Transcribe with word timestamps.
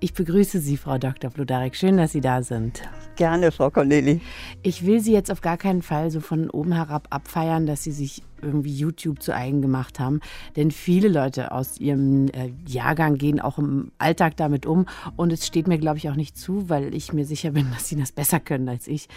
Ich 0.00 0.14
begrüße 0.14 0.60
Sie, 0.60 0.76
Frau 0.76 0.98
Dr. 0.98 1.30
Blodarek. 1.30 1.74
Schön, 1.74 1.96
dass 1.96 2.12
Sie 2.12 2.20
da 2.20 2.42
sind. 2.42 2.82
Gerne, 3.16 3.52
Frau 3.52 3.70
Corneli. 3.70 4.20
Ich 4.62 4.86
will 4.86 5.00
Sie 5.00 5.12
jetzt 5.12 5.30
auf 5.30 5.40
gar 5.40 5.56
keinen 5.56 5.82
Fall 5.82 6.10
so 6.10 6.20
von 6.20 6.48
oben 6.50 6.72
herab 6.72 7.08
abfeiern, 7.10 7.66
dass 7.66 7.82
Sie 7.82 7.92
sich 7.92 8.22
irgendwie 8.40 8.74
YouTube 8.74 9.22
zu 9.22 9.34
eigen 9.34 9.62
gemacht 9.62 10.00
haben. 10.00 10.20
Denn 10.56 10.70
viele 10.70 11.08
Leute 11.08 11.52
aus 11.52 11.78
Ihrem 11.78 12.28
äh, 12.28 12.50
Jahrgang 12.66 13.16
gehen 13.16 13.40
auch 13.40 13.58
im 13.58 13.92
Alltag 13.98 14.36
damit 14.36 14.66
um. 14.66 14.86
Und 15.16 15.32
es 15.32 15.46
steht 15.46 15.68
mir, 15.68 15.78
glaube 15.78 15.98
ich, 15.98 16.08
auch 16.08 16.16
nicht 16.16 16.36
zu, 16.36 16.68
weil 16.68 16.94
ich 16.94 17.12
mir 17.12 17.24
sicher 17.24 17.50
bin, 17.50 17.70
dass 17.72 17.88
Sie 17.88 17.96
das 17.96 18.12
besser 18.12 18.40
können 18.40 18.68
als 18.68 18.88
ich. 18.88 19.08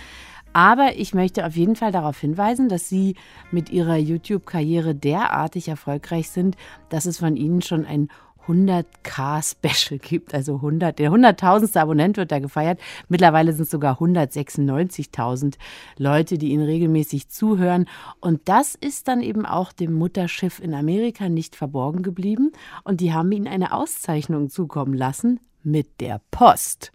Aber 0.56 0.96
ich 0.96 1.14
möchte 1.14 1.46
auf 1.46 1.58
jeden 1.58 1.76
Fall 1.76 1.92
darauf 1.92 2.18
hinweisen, 2.18 2.70
dass 2.70 2.88
Sie 2.88 3.16
mit 3.52 3.70
Ihrer 3.72 3.98
YouTube-Karriere 3.98 4.96
derartig 4.96 5.68
erfolgreich 5.68 6.30
sind, 6.30 6.56
dass 6.88 7.06
es 7.06 7.18
von 7.18 7.36
Ihnen 7.36 7.62
schon 7.62 7.86
ein 7.86 8.08
100k-Special 8.48 10.00
gibt. 10.00 10.34
Also 10.34 10.56
100, 10.56 10.98
der 10.98 11.12
100.000. 11.12 11.78
Abonnent 11.78 12.16
wird 12.16 12.32
da 12.32 12.40
gefeiert. 12.40 12.80
Mittlerweile 13.10 13.52
sind 13.52 13.64
es 13.64 13.70
sogar 13.70 14.00
196.000 14.00 15.56
Leute, 15.98 16.38
die 16.38 16.52
Ihnen 16.52 16.64
regelmäßig 16.64 17.28
zuhören. 17.28 17.90
Und 18.22 18.48
das 18.48 18.76
ist 18.76 19.10
dann 19.10 19.20
eben 19.22 19.46
auch 19.46 19.74
dem 19.74 19.92
Mutterschiff 19.92 20.62
in 20.62 20.74
Amerika 20.74 21.28
nicht 21.28 21.58
verborgen 21.58 22.02
geblieben. 22.02 22.54
Und 22.86 23.02
die 23.02 23.12
haben 23.12 23.34
Ihnen 23.34 23.50
eine 23.50 23.74
Auszeichnung 23.74 24.50
zukommen 24.50 24.94
lassen 24.94 25.42
mit 25.64 26.00
der 26.00 26.22
Post. 26.32 26.94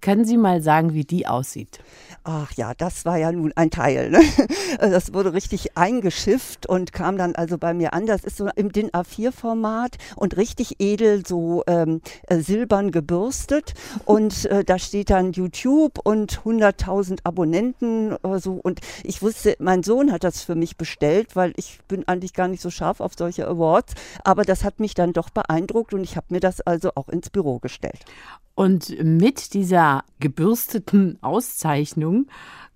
Können 0.00 0.24
Sie 0.24 0.36
mal 0.36 0.62
sagen, 0.62 0.94
wie 0.94 1.04
die 1.04 1.26
aussieht? 1.26 1.80
Ach 2.22 2.52
ja, 2.52 2.72
das 2.74 3.04
war 3.04 3.16
ja 3.16 3.32
nun 3.32 3.52
ein 3.56 3.70
Teil. 3.70 4.10
Ne? 4.10 4.20
Das 4.78 5.14
wurde 5.14 5.32
richtig 5.32 5.76
eingeschifft 5.76 6.66
und 6.66 6.92
kam 6.92 7.16
dann 7.16 7.34
also 7.34 7.56
bei 7.56 7.72
mir 7.72 7.94
an. 7.94 8.06
Das 8.06 8.22
ist 8.22 8.36
so 8.36 8.48
im 8.54 8.70
DIN 8.70 8.90
A4-Format 8.90 9.96
und 10.14 10.36
richtig 10.36 10.76
edel, 10.78 11.26
so 11.26 11.64
ähm, 11.66 12.02
äh, 12.26 12.38
silbern 12.38 12.92
gebürstet. 12.92 13.72
Und 14.04 14.44
äh, 14.44 14.64
da 14.64 14.78
steht 14.78 15.10
dann 15.10 15.32
YouTube 15.32 15.98
und 16.04 16.42
100.000 16.42 17.20
Abonnenten 17.24 18.14
oder 18.16 18.40
so. 18.40 18.60
Und 18.62 18.80
ich 19.04 19.22
wusste, 19.22 19.56
mein 19.58 19.82
Sohn 19.82 20.12
hat 20.12 20.22
das 20.22 20.42
für 20.42 20.54
mich 20.54 20.76
bestellt, 20.76 21.34
weil 21.34 21.54
ich 21.56 21.80
bin 21.88 22.06
eigentlich 22.06 22.34
gar 22.34 22.46
nicht 22.46 22.62
so 22.62 22.70
scharf 22.70 23.00
auf 23.00 23.12
solche 23.16 23.48
Awards. 23.48 23.94
Aber 24.22 24.44
das 24.44 24.64
hat 24.64 24.80
mich 24.80 24.94
dann 24.94 25.12
doch 25.12 25.30
beeindruckt 25.30 25.94
und 25.94 26.04
ich 26.04 26.16
habe 26.16 26.26
mir 26.28 26.40
das 26.40 26.60
also 26.60 26.92
auch 26.94 27.08
ins 27.08 27.30
Büro 27.30 27.58
gestellt. 27.58 28.04
Und 28.58 29.00
mit 29.04 29.54
dieser 29.54 30.02
gebürsteten 30.18 31.16
Auszeichnung 31.22 32.26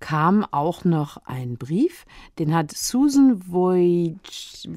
kam 0.03 0.45
auch 0.51 0.83
noch 0.83 1.15
ein 1.27 1.55
Brief, 1.55 2.05
den 2.37 2.53
hat 2.53 2.73
Susan 2.75 3.41
Wojcicki, 3.47 4.67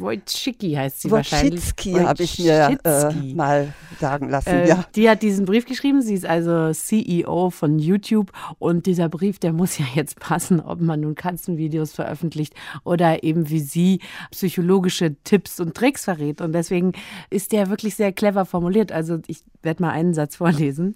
heißt 0.74 1.02
sie 1.02 1.10
wahrscheinlich. 1.10 1.64
Wojcicki 1.64 1.94
habe 1.94 2.22
ich 2.22 2.38
mir 2.38 2.78
äh, 2.84 3.12
mal 3.34 3.74
sagen 3.98 4.28
lassen, 4.28 4.50
äh, 4.50 4.68
ja. 4.68 4.84
Die 4.94 5.10
hat 5.10 5.22
diesen 5.22 5.44
Brief 5.44 5.66
geschrieben, 5.66 6.00
sie 6.00 6.14
ist 6.14 6.26
also 6.26 6.72
CEO 6.72 7.50
von 7.50 7.80
YouTube 7.80 8.30
und 8.60 8.86
dieser 8.86 9.08
Brief, 9.08 9.40
der 9.40 9.52
muss 9.52 9.78
ja 9.78 9.86
jetzt 9.96 10.20
passen, 10.20 10.60
ob 10.60 10.80
man 10.80 11.00
nun 11.00 11.16
Katzenvideos 11.16 11.92
veröffentlicht 11.92 12.54
oder 12.84 13.24
eben 13.24 13.50
wie 13.50 13.58
sie 13.58 13.98
psychologische 14.30 15.16
Tipps 15.24 15.58
und 15.58 15.74
Tricks 15.74 16.04
verrät 16.04 16.40
und 16.40 16.52
deswegen 16.52 16.92
ist 17.30 17.50
der 17.50 17.68
wirklich 17.68 17.96
sehr 17.96 18.12
clever 18.12 18.44
formuliert. 18.44 18.92
Also 18.92 19.18
ich 19.26 19.42
werde 19.60 19.82
mal 19.82 19.90
einen 19.90 20.14
Satz 20.14 20.36
vorlesen. 20.36 20.94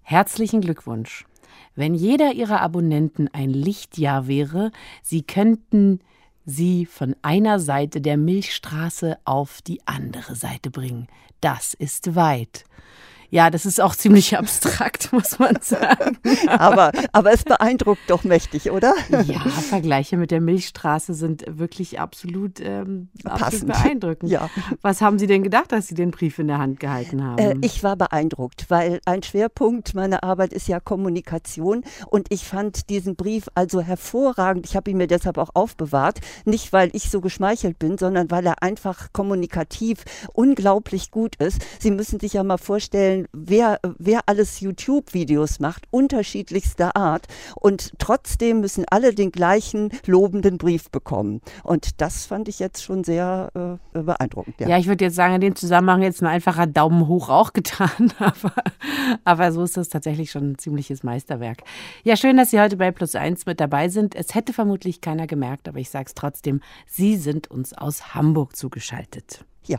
Herzlichen 0.00 0.62
Glückwunsch. 0.62 1.26
Wenn 1.74 1.94
jeder 1.94 2.32
Ihrer 2.32 2.60
Abonnenten 2.60 3.28
ein 3.32 3.50
Lichtjahr 3.50 4.26
wäre, 4.26 4.70
Sie 5.02 5.22
könnten 5.22 6.00
sie 6.44 6.86
von 6.86 7.14
einer 7.22 7.60
Seite 7.60 8.00
der 8.00 8.16
Milchstraße 8.16 9.18
auf 9.24 9.62
die 9.62 9.80
andere 9.86 10.34
Seite 10.34 10.70
bringen. 10.70 11.08
Das 11.40 11.74
ist 11.74 12.14
weit. 12.14 12.64
Ja, 13.32 13.48
das 13.48 13.64
ist 13.64 13.80
auch 13.80 13.96
ziemlich 13.96 14.36
abstrakt, 14.38 15.10
muss 15.10 15.38
man 15.38 15.56
sagen. 15.62 16.18
aber, 16.48 16.92
aber 17.12 17.32
es 17.32 17.44
beeindruckt 17.44 18.02
doch 18.08 18.24
mächtig, 18.24 18.70
oder? 18.70 18.94
Ja, 19.24 19.40
Vergleiche 19.40 20.18
mit 20.18 20.30
der 20.30 20.42
Milchstraße 20.42 21.14
sind 21.14 21.42
wirklich 21.48 21.98
absolut, 21.98 22.60
ähm, 22.60 23.08
absolut 23.24 23.68
beeindruckend. 23.68 24.30
Ja. 24.30 24.50
Was 24.82 25.00
haben 25.00 25.18
Sie 25.18 25.26
denn 25.26 25.42
gedacht, 25.42 25.72
als 25.72 25.88
Sie 25.88 25.94
den 25.94 26.10
Brief 26.10 26.38
in 26.38 26.46
der 26.46 26.58
Hand 26.58 26.78
gehalten 26.78 27.24
haben? 27.24 27.38
Äh, 27.38 27.56
ich 27.62 27.82
war 27.82 27.96
beeindruckt, 27.96 28.66
weil 28.68 29.00
ein 29.06 29.22
Schwerpunkt 29.22 29.94
meiner 29.94 30.22
Arbeit 30.24 30.52
ist 30.52 30.68
ja 30.68 30.78
Kommunikation 30.78 31.84
und 32.08 32.26
ich 32.28 32.44
fand 32.44 32.90
diesen 32.90 33.16
Brief 33.16 33.46
also 33.54 33.80
hervorragend. 33.80 34.66
Ich 34.66 34.76
habe 34.76 34.90
ihn 34.90 34.98
mir 34.98 35.06
deshalb 35.06 35.38
auch 35.38 35.50
aufbewahrt, 35.54 36.20
nicht 36.44 36.74
weil 36.74 36.90
ich 36.92 37.08
so 37.08 37.22
geschmeichelt 37.22 37.78
bin, 37.78 37.96
sondern 37.96 38.30
weil 38.30 38.44
er 38.44 38.62
einfach 38.62 39.08
kommunikativ 39.14 40.04
unglaublich 40.34 41.10
gut 41.10 41.36
ist. 41.36 41.62
Sie 41.80 41.90
müssen 41.90 42.20
sich 42.20 42.34
ja 42.34 42.44
mal 42.44 42.58
vorstellen, 42.58 43.21
wer, 43.32 43.80
wer 43.98 44.20
alles 44.26 44.60
YouTube-Videos 44.60 45.60
macht, 45.60 45.84
unterschiedlichster 45.90 46.96
Art. 46.96 47.26
Und 47.56 47.92
trotzdem 47.98 48.60
müssen 48.60 48.84
alle 48.90 49.14
den 49.14 49.32
gleichen 49.32 49.90
lobenden 50.06 50.58
Brief 50.58 50.90
bekommen. 50.90 51.40
Und 51.62 52.00
das 52.00 52.26
fand 52.26 52.48
ich 52.48 52.58
jetzt 52.58 52.82
schon 52.82 53.04
sehr 53.04 53.78
äh, 53.94 54.02
beeindruckend. 54.02 54.60
Ja. 54.60 54.68
ja, 54.68 54.78
ich 54.78 54.86
würde 54.86 55.04
jetzt 55.04 55.16
sagen, 55.16 55.34
in 55.34 55.40
dem 55.40 55.56
Zusammenhang 55.56 56.02
jetzt 56.02 56.22
ein 56.22 56.26
einfacher 56.26 56.66
Daumen 56.66 57.06
hoch 57.08 57.28
auch 57.28 57.52
getan. 57.52 58.12
Aber, 58.18 58.52
aber 59.24 59.52
so 59.52 59.62
ist 59.62 59.76
das 59.76 59.88
tatsächlich 59.88 60.30
schon 60.30 60.52
ein 60.52 60.58
ziemliches 60.58 61.02
Meisterwerk. 61.02 61.62
Ja, 62.04 62.16
schön, 62.16 62.36
dass 62.36 62.50
Sie 62.50 62.60
heute 62.60 62.76
bei 62.76 62.90
Plus 62.90 63.14
1 63.14 63.46
mit 63.46 63.60
dabei 63.60 63.88
sind. 63.88 64.14
Es 64.14 64.34
hätte 64.34 64.52
vermutlich 64.52 65.00
keiner 65.00 65.26
gemerkt, 65.26 65.68
aber 65.68 65.78
ich 65.78 65.90
sage 65.90 66.06
es 66.06 66.14
trotzdem. 66.14 66.60
Sie 66.86 67.16
sind 67.16 67.50
uns 67.50 67.72
aus 67.72 68.14
Hamburg 68.14 68.56
zugeschaltet. 68.56 69.44
Ja. 69.64 69.78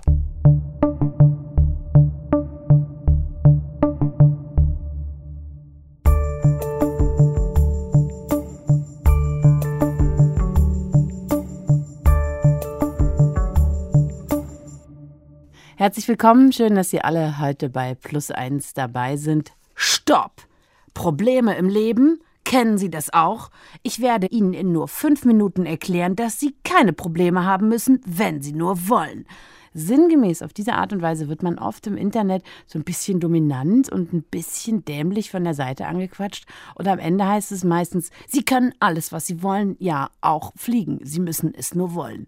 Herzlich 15.84 16.08
willkommen, 16.08 16.54
schön, 16.54 16.76
dass 16.76 16.92
Sie 16.92 17.02
alle 17.02 17.42
heute 17.42 17.68
bei 17.68 17.94
Plus 17.94 18.32
1 18.32 18.74
dabei 18.74 19.18
sind. 19.18 19.52
Stopp! 19.76 20.48
Probleme 20.94 21.58
im 21.58 21.68
Leben? 21.68 22.22
Kennen 22.46 22.78
Sie 22.78 22.90
das 22.90 23.12
auch? 23.12 23.50
Ich 23.82 24.00
werde 24.00 24.28
Ihnen 24.28 24.54
in 24.54 24.72
nur 24.72 24.88
fünf 24.88 25.26
Minuten 25.26 25.66
erklären, 25.66 26.16
dass 26.16 26.40
Sie 26.40 26.56
keine 26.64 26.94
Probleme 26.94 27.44
haben 27.44 27.68
müssen, 27.68 28.00
wenn 28.06 28.42
Sie 28.42 28.54
nur 28.54 28.88
wollen. 28.88 29.26
Sinngemäß 29.74 30.42
auf 30.42 30.54
diese 30.54 30.76
Art 30.76 30.94
und 30.94 31.02
Weise 31.02 31.28
wird 31.28 31.44
man 31.44 31.60
oft 31.60 31.86
im 31.86 31.98
Internet 31.98 32.44
so 32.66 32.80
ein 32.80 32.86
bisschen 32.86 33.20
dominant 33.20 33.90
und 33.90 34.14
ein 34.14 34.24
bisschen 34.24 34.86
dämlich 34.86 35.32
von 35.32 35.44
der 35.44 35.54
Seite 35.54 35.88
angequatscht. 35.88 36.46
Und 36.76 36.88
am 36.88 37.00
Ende 37.00 37.28
heißt 37.28 37.52
es 37.52 37.66
meistens, 37.66 38.10
Sie 38.26 38.46
können 38.46 38.74
alles, 38.80 39.12
was 39.12 39.28
Sie 39.28 39.44
wollen, 39.44 39.76
ja, 39.80 40.12
auch 40.22 40.54
fliegen. 40.56 41.02
Sie 41.04 41.20
müssen 41.20 41.54
es 41.54 41.76
nur 41.76 41.94
wollen. 41.94 42.28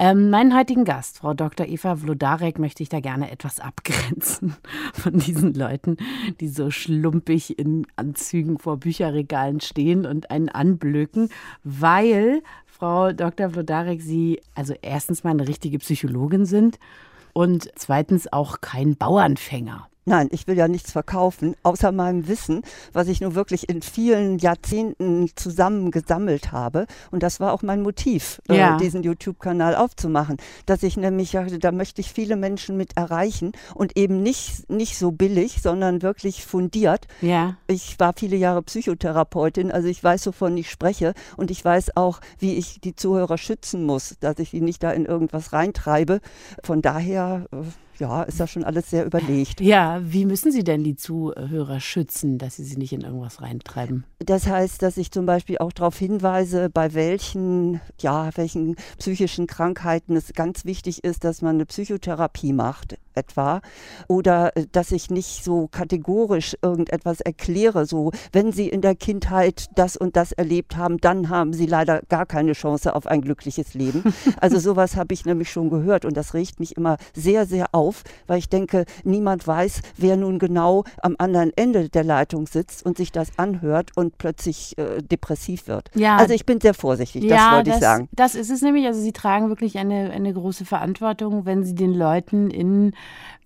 Ähm, 0.00 0.30
meinen 0.30 0.56
heutigen 0.56 0.84
Gast, 0.84 1.18
Frau 1.18 1.34
Dr. 1.34 1.66
Eva 1.66 1.96
Vlodarek, 1.96 2.60
möchte 2.60 2.84
ich 2.84 2.88
da 2.88 3.00
gerne 3.00 3.32
etwas 3.32 3.58
abgrenzen 3.58 4.56
von 4.94 5.18
diesen 5.18 5.54
Leuten, 5.54 5.96
die 6.40 6.46
so 6.46 6.70
schlumpig 6.70 7.58
in 7.58 7.84
Anzügen 7.96 8.58
vor 8.58 8.76
Bücherregalen 8.76 9.60
stehen 9.60 10.06
und 10.06 10.30
einen 10.30 10.50
anblöken, 10.50 11.30
weil 11.64 12.44
Frau 12.64 13.10
Dr. 13.12 13.50
Vlodarek 13.50 14.00
Sie 14.00 14.40
also 14.54 14.72
erstens 14.82 15.24
mal 15.24 15.30
eine 15.30 15.48
richtige 15.48 15.80
Psychologin 15.80 16.46
sind 16.46 16.78
und 17.32 17.68
zweitens 17.74 18.32
auch 18.32 18.60
kein 18.60 18.94
Bauernfänger. 18.94 19.88
Nein, 20.08 20.28
ich 20.30 20.46
will 20.46 20.56
ja 20.56 20.68
nichts 20.68 20.90
verkaufen, 20.90 21.54
außer 21.62 21.92
meinem 21.92 22.28
Wissen, 22.28 22.62
was 22.94 23.08
ich 23.08 23.20
nun 23.20 23.34
wirklich 23.34 23.68
in 23.68 23.82
vielen 23.82 24.38
Jahrzehnten 24.38 25.28
zusammen 25.36 25.90
gesammelt 25.90 26.50
habe. 26.50 26.86
Und 27.10 27.22
das 27.22 27.40
war 27.40 27.52
auch 27.52 27.60
mein 27.60 27.82
Motiv, 27.82 28.40
äh, 28.48 28.56
ja. 28.56 28.76
äh, 28.76 28.78
diesen 28.78 29.02
YouTube-Kanal 29.02 29.76
aufzumachen. 29.76 30.38
Dass 30.64 30.82
ich 30.82 30.96
nämlich, 30.96 31.36
da 31.60 31.72
möchte 31.72 32.00
ich 32.00 32.10
viele 32.10 32.36
Menschen 32.36 32.78
mit 32.78 32.96
erreichen 32.96 33.52
und 33.74 33.98
eben 33.98 34.22
nicht, 34.22 34.70
nicht 34.70 34.96
so 34.96 35.10
billig, 35.10 35.60
sondern 35.60 36.00
wirklich 36.00 36.46
fundiert. 36.46 37.06
Ja. 37.20 37.58
Ich 37.66 38.00
war 38.00 38.14
viele 38.16 38.36
Jahre 38.36 38.62
Psychotherapeutin, 38.62 39.70
also 39.70 39.88
ich 39.88 40.02
weiß, 40.02 40.26
wovon 40.28 40.56
ich 40.56 40.70
spreche 40.70 41.12
und 41.36 41.50
ich 41.50 41.62
weiß 41.62 41.98
auch, 41.98 42.20
wie 42.38 42.54
ich 42.54 42.80
die 42.80 42.96
Zuhörer 42.96 43.36
schützen 43.36 43.84
muss, 43.84 44.16
dass 44.20 44.38
ich 44.38 44.48
sie 44.52 44.62
nicht 44.62 44.82
da 44.82 44.90
in 44.90 45.04
irgendwas 45.04 45.52
reintreibe. 45.52 46.20
Von 46.64 46.80
daher. 46.80 47.44
Äh, 47.52 47.56
ja, 47.98 48.22
ist 48.22 48.40
das 48.40 48.50
schon 48.50 48.64
alles 48.64 48.90
sehr 48.90 49.04
überlegt. 49.04 49.60
Ja, 49.60 50.00
wie 50.02 50.24
müssen 50.24 50.52
Sie 50.52 50.64
denn 50.64 50.84
die 50.84 50.96
Zuhörer 50.96 51.80
schützen, 51.80 52.38
dass 52.38 52.56
sie 52.56 52.64
sie 52.64 52.76
nicht 52.76 52.92
in 52.92 53.02
irgendwas 53.02 53.42
reintreiben? 53.42 54.04
Das 54.18 54.46
heißt, 54.46 54.82
dass 54.82 54.96
ich 54.96 55.10
zum 55.10 55.26
Beispiel 55.26 55.58
auch 55.58 55.72
darauf 55.72 55.96
hinweise, 55.98 56.70
bei 56.70 56.94
welchen, 56.94 57.80
ja, 58.00 58.30
welchen 58.36 58.76
psychischen 58.98 59.46
Krankheiten 59.46 60.16
es 60.16 60.32
ganz 60.32 60.64
wichtig 60.64 61.04
ist, 61.04 61.24
dass 61.24 61.42
man 61.42 61.56
eine 61.56 61.66
Psychotherapie 61.66 62.52
macht 62.52 62.96
etwa 63.18 63.60
oder 64.06 64.56
äh, 64.56 64.66
dass 64.72 64.92
ich 64.92 65.10
nicht 65.10 65.44
so 65.44 65.68
kategorisch 65.68 66.56
irgendetwas 66.62 67.20
erkläre, 67.20 67.84
so 67.84 68.12
wenn 68.32 68.52
Sie 68.52 68.68
in 68.68 68.80
der 68.80 68.94
Kindheit 68.94 69.66
das 69.74 69.96
und 69.96 70.16
das 70.16 70.32
erlebt 70.32 70.76
haben, 70.76 70.98
dann 70.98 71.28
haben 71.28 71.52
Sie 71.52 71.66
leider 71.66 72.00
gar 72.08 72.24
keine 72.24 72.52
Chance 72.52 72.94
auf 72.94 73.06
ein 73.06 73.20
glückliches 73.20 73.74
Leben. 73.74 74.02
Also 74.40 74.58
sowas 74.58 74.94
habe 74.94 75.14
ich 75.14 75.24
nämlich 75.24 75.50
schon 75.50 75.68
gehört 75.68 76.04
und 76.04 76.16
das 76.16 76.32
regt 76.32 76.60
mich 76.60 76.76
immer 76.76 76.96
sehr, 77.14 77.44
sehr 77.44 77.66
auf, 77.72 78.04
weil 78.26 78.38
ich 78.38 78.48
denke, 78.48 78.84
niemand 79.02 79.46
weiß, 79.46 79.80
wer 79.96 80.16
nun 80.16 80.38
genau 80.38 80.84
am 81.02 81.16
anderen 81.18 81.50
Ende 81.56 81.88
der 81.88 82.04
Leitung 82.04 82.46
sitzt 82.46 82.84
und 82.86 82.96
sich 82.96 83.10
das 83.10 83.30
anhört 83.36 83.90
und 83.96 84.16
plötzlich 84.18 84.78
äh, 84.78 85.02
depressiv 85.02 85.66
wird. 85.66 85.90
Ja, 85.94 86.16
also 86.16 86.34
ich 86.34 86.46
bin 86.46 86.60
sehr 86.60 86.74
vorsichtig, 86.74 87.24
ja, 87.24 87.36
das 87.36 87.52
wollte 87.56 87.70
ich 87.70 87.76
sagen. 87.76 88.08
Das 88.12 88.34
ist 88.34 88.50
es 88.50 88.62
nämlich, 88.62 88.86
also 88.86 89.00
Sie 89.00 89.12
tragen 89.12 89.48
wirklich 89.48 89.78
eine, 89.78 90.10
eine 90.10 90.32
große 90.32 90.64
Verantwortung, 90.64 91.46
wenn 91.46 91.64
Sie 91.64 91.74
den 91.74 91.94
Leuten 91.94 92.50
in 92.50 92.92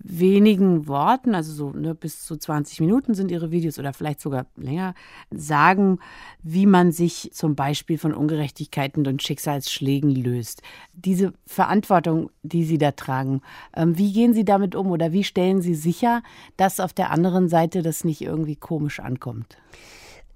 wenigen 0.04 0.88
Worten, 0.88 1.34
also 1.34 1.52
so 1.52 1.70
ne, 1.70 1.94
bis 1.94 2.24
zu 2.24 2.36
20 2.36 2.80
Minuten 2.80 3.14
sind 3.14 3.30
ihre 3.30 3.50
Videos 3.50 3.78
oder 3.78 3.92
vielleicht 3.92 4.20
sogar 4.20 4.46
länger, 4.56 4.94
sagen, 5.30 5.98
wie 6.42 6.66
man 6.66 6.92
sich 6.92 7.30
zum 7.32 7.54
Beispiel 7.54 7.98
von 7.98 8.12
Ungerechtigkeiten 8.12 9.06
und 9.06 9.22
Schicksalsschlägen 9.22 10.10
löst. 10.10 10.62
Diese 10.92 11.32
Verantwortung, 11.46 12.30
die 12.42 12.64
Sie 12.64 12.78
da 12.78 12.92
tragen, 12.92 13.42
ähm, 13.76 13.96
wie 13.96 14.12
gehen 14.12 14.34
Sie 14.34 14.44
damit 14.44 14.74
um 14.74 14.90
oder 14.90 15.12
wie 15.12 15.24
stellen 15.24 15.62
Sie 15.62 15.74
sicher, 15.74 16.22
dass 16.56 16.80
auf 16.80 16.92
der 16.92 17.10
anderen 17.10 17.48
Seite 17.48 17.82
das 17.82 18.04
nicht 18.04 18.22
irgendwie 18.22 18.56
komisch 18.56 18.98
ankommt? 18.98 19.56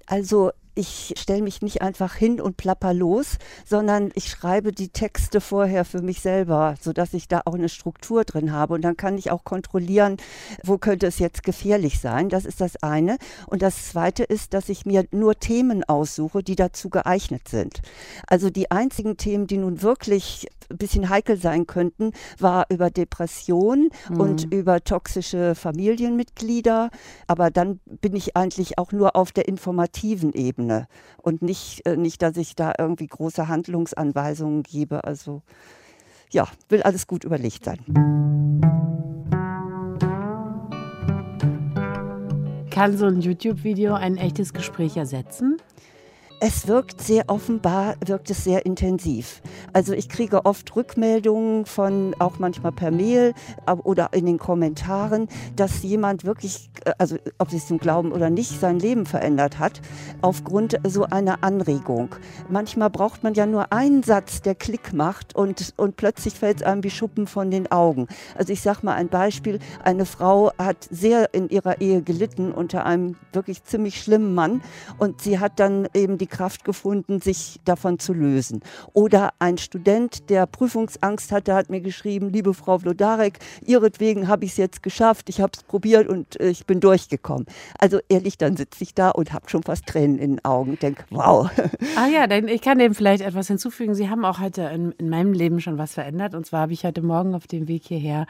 Also 0.06 0.52
ich 0.76 1.14
stelle 1.16 1.42
mich 1.42 1.62
nicht 1.62 1.80
einfach 1.80 2.14
hin 2.14 2.38
und 2.38 2.58
plapper 2.58 2.92
los, 2.92 3.38
sondern 3.64 4.10
ich 4.14 4.28
schreibe 4.28 4.72
die 4.72 4.90
Texte 4.90 5.40
vorher 5.40 5.86
für 5.86 6.02
mich 6.02 6.20
selber, 6.20 6.74
sodass 6.80 7.14
ich 7.14 7.28
da 7.28 7.40
auch 7.46 7.54
eine 7.54 7.70
Struktur 7.70 8.24
drin 8.24 8.52
habe. 8.52 8.74
Und 8.74 8.82
dann 8.82 8.96
kann 8.96 9.16
ich 9.16 9.30
auch 9.30 9.42
kontrollieren, 9.42 10.18
wo 10.62 10.76
könnte 10.76 11.06
es 11.06 11.18
jetzt 11.18 11.42
gefährlich 11.42 11.98
sein. 11.98 12.28
Das 12.28 12.44
ist 12.44 12.60
das 12.60 12.82
eine. 12.82 13.16
Und 13.46 13.62
das 13.62 13.88
zweite 13.88 14.22
ist, 14.22 14.52
dass 14.52 14.68
ich 14.68 14.84
mir 14.84 15.06
nur 15.12 15.38
Themen 15.38 15.82
aussuche, 15.82 16.42
die 16.42 16.56
dazu 16.56 16.90
geeignet 16.90 17.48
sind. 17.48 17.80
Also 18.26 18.50
die 18.50 18.70
einzigen 18.70 19.16
Themen, 19.16 19.46
die 19.46 19.56
nun 19.56 19.80
wirklich 19.80 20.46
ein 20.68 20.76
bisschen 20.78 21.08
heikel 21.08 21.38
sein 21.38 21.66
könnten, 21.66 22.10
war 22.38 22.66
über 22.70 22.90
Depression 22.90 23.88
mhm. 24.10 24.20
und 24.20 24.52
über 24.52 24.84
toxische 24.84 25.54
Familienmitglieder. 25.54 26.90
Aber 27.28 27.50
dann 27.50 27.80
bin 27.86 28.14
ich 28.14 28.36
eigentlich 28.36 28.76
auch 28.76 28.92
nur 28.92 29.16
auf 29.16 29.32
der 29.32 29.48
informativen 29.48 30.34
Ebene 30.34 30.65
und 31.22 31.42
nicht, 31.42 31.86
äh, 31.86 31.96
nicht 31.96 32.22
dass 32.22 32.36
ich 32.36 32.54
da 32.54 32.72
irgendwie 32.78 33.06
große 33.06 33.48
Handlungsanweisungen 33.48 34.62
gebe. 34.62 35.04
Also 35.04 35.42
ja, 36.30 36.46
will 36.68 36.82
alles 36.82 37.06
gut 37.06 37.24
überlegt 37.24 37.64
sein. 37.64 37.78
Kann 42.70 42.96
so 42.98 43.06
ein 43.06 43.20
YouTube-Video 43.20 43.94
ein 43.94 44.18
echtes 44.18 44.52
Gespräch 44.52 44.96
ersetzen? 44.96 45.56
Es 46.38 46.68
wirkt 46.68 47.00
sehr 47.00 47.24
offenbar, 47.28 47.94
wirkt 48.04 48.28
es 48.28 48.44
sehr 48.44 48.66
intensiv. 48.66 49.40
Also 49.72 49.94
ich 49.94 50.10
kriege 50.10 50.44
oft 50.44 50.76
Rückmeldungen 50.76 51.64
von, 51.64 52.14
auch 52.18 52.38
manchmal 52.38 52.72
per 52.72 52.90
Mail 52.90 53.32
oder 53.84 54.10
in 54.12 54.26
den 54.26 54.36
Kommentaren, 54.36 55.28
dass 55.56 55.82
jemand 55.82 56.24
wirklich, 56.24 56.68
äh, 56.84 56.92
also 56.98 57.16
ob 57.38 57.50
sie 57.50 57.56
es 57.56 57.66
zum 57.66 57.78
Glauben 57.78 58.12
oder 58.12 58.28
nicht, 58.28 58.60
sein 58.60 58.78
Leben 58.78 59.06
verändert 59.06 59.58
hat, 59.58 59.80
aufgrund 60.20 60.78
so 60.86 61.04
einer 61.04 61.42
Anregung. 61.42 62.14
Manchmal 62.50 62.90
braucht 62.90 63.22
man 63.22 63.32
ja 63.32 63.46
nur 63.46 63.72
einen 63.72 64.02
Satz, 64.02 64.42
der 64.42 64.54
Klick 64.54 64.92
macht 64.92 65.34
und, 65.34 65.72
und 65.78 65.96
plötzlich 65.96 66.34
fällt 66.34 66.58
es 66.58 66.62
einem 66.64 66.84
wie 66.84 66.90
Schuppen 66.90 67.26
von 67.26 67.50
den 67.50 67.72
Augen. 67.72 68.08
Also 68.34 68.52
ich 68.52 68.60
sage 68.60 68.80
mal 68.82 68.94
ein 68.94 69.08
Beispiel, 69.08 69.58
eine 69.82 70.04
Frau 70.04 70.52
hat 70.58 70.86
sehr 70.90 71.32
in 71.32 71.48
ihrer 71.48 71.80
Ehe 71.80 72.02
gelitten 72.02 72.52
unter 72.52 72.84
einem 72.84 73.16
wirklich 73.32 73.64
ziemlich 73.64 74.02
schlimmen 74.02 74.34
Mann 74.34 74.60
und 74.98 75.22
sie 75.22 75.38
hat 75.38 75.58
dann 75.58 75.88
eben 75.94 76.18
die 76.18 76.26
Kraft 76.36 76.64
gefunden, 76.64 77.22
sich 77.22 77.60
davon 77.64 77.98
zu 77.98 78.12
lösen. 78.12 78.60
Oder 78.92 79.30
ein 79.38 79.56
Student, 79.56 80.28
der 80.28 80.46
Prüfungsangst 80.46 81.32
hatte, 81.32 81.54
hat 81.54 81.70
mir 81.70 81.80
geschrieben, 81.80 82.28
liebe 82.30 82.52
Frau 82.52 82.78
Vlodarek, 82.78 83.38
ihretwegen 83.64 84.28
habe 84.28 84.44
ich 84.44 84.50
es 84.50 84.56
jetzt 84.58 84.82
geschafft, 84.82 85.30
ich 85.30 85.40
habe 85.40 85.52
es 85.56 85.62
probiert 85.62 86.08
und 86.08 86.38
äh, 86.38 86.50
ich 86.50 86.66
bin 86.66 86.80
durchgekommen. 86.80 87.46
Also 87.78 88.00
ehrlich, 88.10 88.36
dann 88.36 88.56
sitze 88.56 88.82
ich 88.82 88.94
da 88.94 89.10
und 89.10 89.32
habe 89.32 89.48
schon 89.48 89.62
fast 89.62 89.86
Tränen 89.86 90.18
in 90.18 90.36
den 90.36 90.44
Augen 90.44 90.72
und 90.72 90.82
denke, 90.82 91.04
wow. 91.10 91.50
Ah 91.96 92.08
ja, 92.08 92.26
dann, 92.26 92.48
ich 92.48 92.60
kann 92.60 92.78
dem 92.78 92.94
vielleicht 92.94 93.22
etwas 93.22 93.48
hinzufügen. 93.48 93.94
Sie 93.94 94.10
haben 94.10 94.24
auch 94.26 94.38
heute 94.38 94.62
in, 94.62 94.92
in 94.92 95.08
meinem 95.08 95.32
Leben 95.32 95.60
schon 95.60 95.78
was 95.78 95.94
verändert. 95.94 96.34
Und 96.34 96.44
zwar 96.44 96.60
habe 96.60 96.74
ich 96.74 96.84
heute 96.84 97.00
Morgen 97.00 97.34
auf 97.34 97.46
dem 97.46 97.66
Weg 97.66 97.84
hierher 97.86 98.26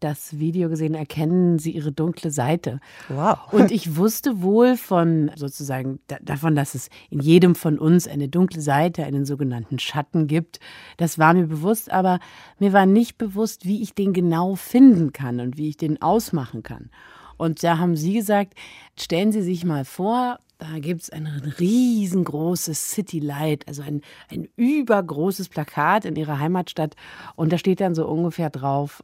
das 0.00 0.38
Video 0.38 0.68
gesehen, 0.68 0.94
erkennen 0.94 1.58
sie 1.58 1.72
ihre 1.72 1.92
dunkle 1.92 2.30
Seite. 2.30 2.80
Wow. 3.08 3.52
Und 3.52 3.70
ich 3.70 3.96
wusste 3.96 4.42
wohl 4.42 4.76
von 4.76 5.30
sozusagen 5.36 6.00
davon, 6.22 6.56
dass 6.56 6.74
es 6.74 6.88
in 7.10 7.20
jedem 7.20 7.54
von 7.54 7.78
uns 7.78 8.08
eine 8.08 8.28
dunkle 8.28 8.60
Seite, 8.60 9.04
einen 9.04 9.24
sogenannten 9.24 9.78
Schatten 9.78 10.26
gibt. 10.26 10.58
Das 10.96 11.18
war 11.18 11.34
mir 11.34 11.46
bewusst, 11.46 11.92
aber 11.92 12.18
mir 12.58 12.72
war 12.72 12.86
nicht 12.86 13.18
bewusst, 13.18 13.66
wie 13.66 13.82
ich 13.82 13.94
den 13.94 14.12
genau 14.12 14.54
finden 14.54 15.12
kann 15.12 15.40
und 15.40 15.56
wie 15.56 15.68
ich 15.68 15.76
den 15.76 16.00
ausmachen 16.02 16.62
kann. 16.62 16.90
Und 17.36 17.62
da 17.62 17.78
haben 17.78 17.96
Sie 17.96 18.12
gesagt, 18.12 18.54
stellen 18.98 19.32
Sie 19.32 19.42
sich 19.42 19.64
mal 19.64 19.84
vor, 19.84 20.38
da 20.58 20.78
gibt 20.78 21.02
es 21.02 21.10
ein 21.10 21.26
riesengroßes 21.58 22.90
City 22.90 23.18
Light, 23.18 23.66
also 23.66 23.80
ein, 23.80 24.02
ein 24.30 24.46
übergroßes 24.56 25.48
Plakat 25.48 26.04
in 26.04 26.16
Ihrer 26.16 26.38
Heimatstadt. 26.38 26.96
Und 27.34 27.50
da 27.50 27.56
steht 27.56 27.80
dann 27.80 27.94
so 27.94 28.06
ungefähr 28.06 28.50
drauf, 28.50 29.02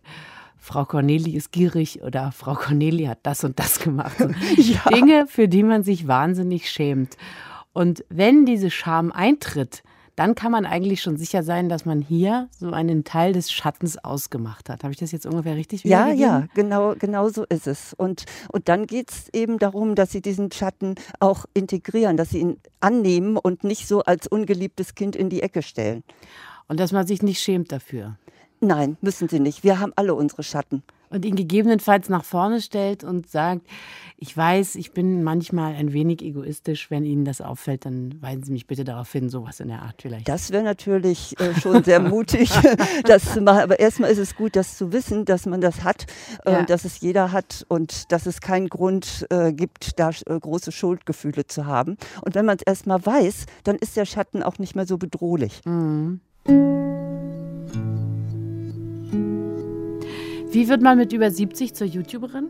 Frau 0.58 0.84
Corneli 0.84 1.36
ist 1.36 1.52
gierig 1.52 2.02
oder 2.02 2.32
Frau 2.32 2.54
Corneli 2.54 3.04
hat 3.04 3.18
das 3.22 3.44
und 3.44 3.58
das 3.58 3.78
gemacht. 3.78 4.16
So 4.56 4.62
ja. 4.62 4.80
Dinge, 4.92 5.26
für 5.26 5.48
die 5.48 5.62
man 5.62 5.82
sich 5.82 6.08
wahnsinnig 6.08 6.70
schämt. 6.70 7.16
Und 7.72 8.04
wenn 8.08 8.46
diese 8.46 8.70
Scham 8.70 9.12
eintritt, 9.12 9.82
dann 10.16 10.34
kann 10.34 10.50
man 10.50 10.64
eigentlich 10.64 11.02
schon 11.02 11.18
sicher 11.18 11.42
sein, 11.42 11.68
dass 11.68 11.84
man 11.84 12.00
hier 12.00 12.48
so 12.58 12.70
einen 12.70 13.04
Teil 13.04 13.34
des 13.34 13.52
Schattens 13.52 13.98
ausgemacht 13.98 14.70
hat. 14.70 14.82
Habe 14.82 14.92
ich 14.92 14.98
das 14.98 15.12
jetzt 15.12 15.26
ungefähr 15.26 15.56
richtig 15.56 15.84
Ja, 15.84 16.08
ja, 16.08 16.46
genau, 16.54 16.94
genau 16.98 17.28
so 17.28 17.44
ist 17.44 17.66
es. 17.66 17.92
Und, 17.92 18.25
und 18.50 18.68
dann 18.70 18.86
geht 18.86 19.10
es 19.10 19.28
eben 19.34 19.58
darum, 19.58 19.94
dass 19.94 20.10
sie 20.10 20.22
diesen 20.22 20.50
Schatten 20.50 20.94
auch 21.20 21.44
integrieren, 21.52 22.16
dass 22.16 22.30
sie 22.30 22.38
ihn 22.38 22.56
annehmen 22.80 23.36
und 23.36 23.62
nicht 23.62 23.86
so 23.86 24.02
als 24.02 24.26
ungeliebtes 24.26 24.94
Kind 24.94 25.14
in 25.14 25.28
die 25.28 25.42
Ecke 25.42 25.60
stellen. 25.60 26.02
Und 26.66 26.80
dass 26.80 26.92
man 26.92 27.06
sich 27.06 27.22
nicht 27.22 27.40
schämt 27.40 27.70
dafür. 27.70 28.16
Nein, 28.60 28.96
müssen 29.00 29.28
Sie 29.28 29.40
nicht. 29.40 29.64
Wir 29.64 29.80
haben 29.80 29.92
alle 29.96 30.14
unsere 30.14 30.42
Schatten. 30.42 30.82
Und 31.08 31.25
ihn 31.25 31.36
gegebenenfalls 31.36 32.08
nach 32.08 32.25
vorne 32.25 32.60
stellt 32.60 33.04
und 33.04 33.30
sagt, 33.30 33.62
ich 34.18 34.36
weiß, 34.36 34.75
ich 34.75 34.92
bin 34.92 35.22
manchmal 35.22 35.75
ein 35.75 35.92
wenig 35.92 36.20
egoistisch. 36.20 36.90
Wenn 36.90 37.04
Ihnen 37.04 37.25
das 37.25 37.40
auffällt, 37.40 37.84
dann 37.84 38.20
weisen 38.20 38.42
Sie 38.42 38.52
mich 38.52 38.66
bitte 38.66 38.82
darauf 38.82 39.12
hin, 39.12 39.28
sowas 39.28 39.60
in 39.60 39.68
der 39.68 39.82
Art 39.82 40.02
vielleicht. 40.02 40.28
Das 40.28 40.50
wäre 40.50 40.64
natürlich 40.64 41.38
äh, 41.38 41.54
schon 41.60 41.84
sehr 41.84 42.00
mutig, 42.00 42.50
das 43.04 43.34
zu 43.34 43.40
machen. 43.40 43.60
Aber 43.60 43.78
erstmal 43.78 44.10
ist 44.10 44.18
es 44.18 44.34
gut, 44.34 44.56
das 44.56 44.76
zu 44.76 44.92
wissen, 44.92 45.25
dass 45.25 45.46
man 45.46 45.60
das 45.60 45.84
hat, 45.84 46.06
äh, 46.44 46.52
ja. 46.52 46.62
dass 46.64 46.84
es 46.84 47.00
jeder 47.00 47.30
hat 47.30 47.64
und 47.68 48.10
dass 48.10 48.26
es 48.26 48.40
keinen 48.40 48.68
Grund 48.68 49.26
äh, 49.30 49.52
gibt, 49.52 50.00
da 50.00 50.10
äh, 50.10 50.40
große 50.40 50.72
Schuldgefühle 50.72 51.46
zu 51.46 51.66
haben. 51.66 51.98
Und 52.22 52.34
wenn 52.34 52.46
man 52.46 52.56
es 52.56 52.62
erstmal 52.66 53.04
weiß, 53.04 53.46
dann 53.62 53.76
ist 53.76 53.96
der 53.96 54.06
Schatten 54.06 54.42
auch 54.42 54.58
nicht 54.58 54.75
mehr 54.75 54.86
so 54.86 54.98
bedrohlich. 54.98 55.60
Mhm. 55.64 56.20
Wie 60.56 60.68
wird 60.68 60.80
man 60.80 60.96
mit 60.96 61.12
über 61.12 61.30
70 61.30 61.75
zur 61.75 61.86
YouTuberin? 61.86 62.46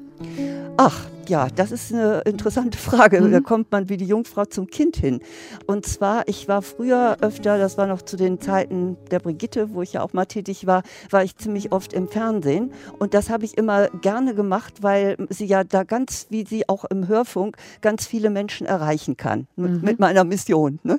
Ach, 0.77 1.09
ja, 1.29 1.49
das 1.49 1.73
ist 1.73 1.93
eine 1.93 2.21
interessante 2.21 2.79
Frage. 2.79 3.21
Mhm. 3.21 3.33
Da 3.33 3.41
kommt 3.41 3.73
man 3.73 3.89
wie 3.89 3.97
die 3.97 4.07
Jungfrau 4.07 4.45
zum 4.45 4.67
Kind 4.69 4.97
hin. 4.97 5.21
Und 5.67 5.87
zwar, 5.87 6.27
ich 6.29 6.49
war 6.49 6.63
früher 6.63 7.19
öfter, 7.21 7.59
das 7.59 7.79
war 7.79 7.87
noch 7.87 8.03
zu 8.03 8.17
den 8.17 8.41
Zeiten 8.41 8.97
der 9.11 9.21
Brigitte, 9.21 9.73
wo 9.73 9.83
ich 9.83 9.95
ja 9.95 10.03
auch 10.03 10.13
mal 10.13 10.27
tätig 10.27 10.67
war, 10.67 10.83
war 11.11 11.25
ich 11.25 11.37
ziemlich 11.37 11.73
oft 11.73 11.93
im 11.93 12.09
Fernsehen. 12.09 12.73
Und 12.99 13.15
das 13.15 13.31
habe 13.31 13.45
ich 13.45 13.57
immer 13.57 13.89
gerne 13.89 14.35
gemacht, 14.35 14.83
weil 14.83 15.17
sie 15.29 15.47
ja 15.47 15.65
da 15.65 15.85
ganz, 15.85 16.27
wie 16.31 16.45
sie 16.47 16.69
auch 16.69 16.85
im 16.85 17.09
Hörfunk, 17.09 17.57
ganz 17.81 18.07
viele 18.07 18.31
Menschen 18.31 18.67
erreichen 18.67 19.17
kann 19.17 19.47
mit, 19.57 19.73
mhm. 19.73 19.81
mit 19.83 19.99
meiner 19.99 20.25
Mission. 20.25 20.79
Ne? 20.83 20.99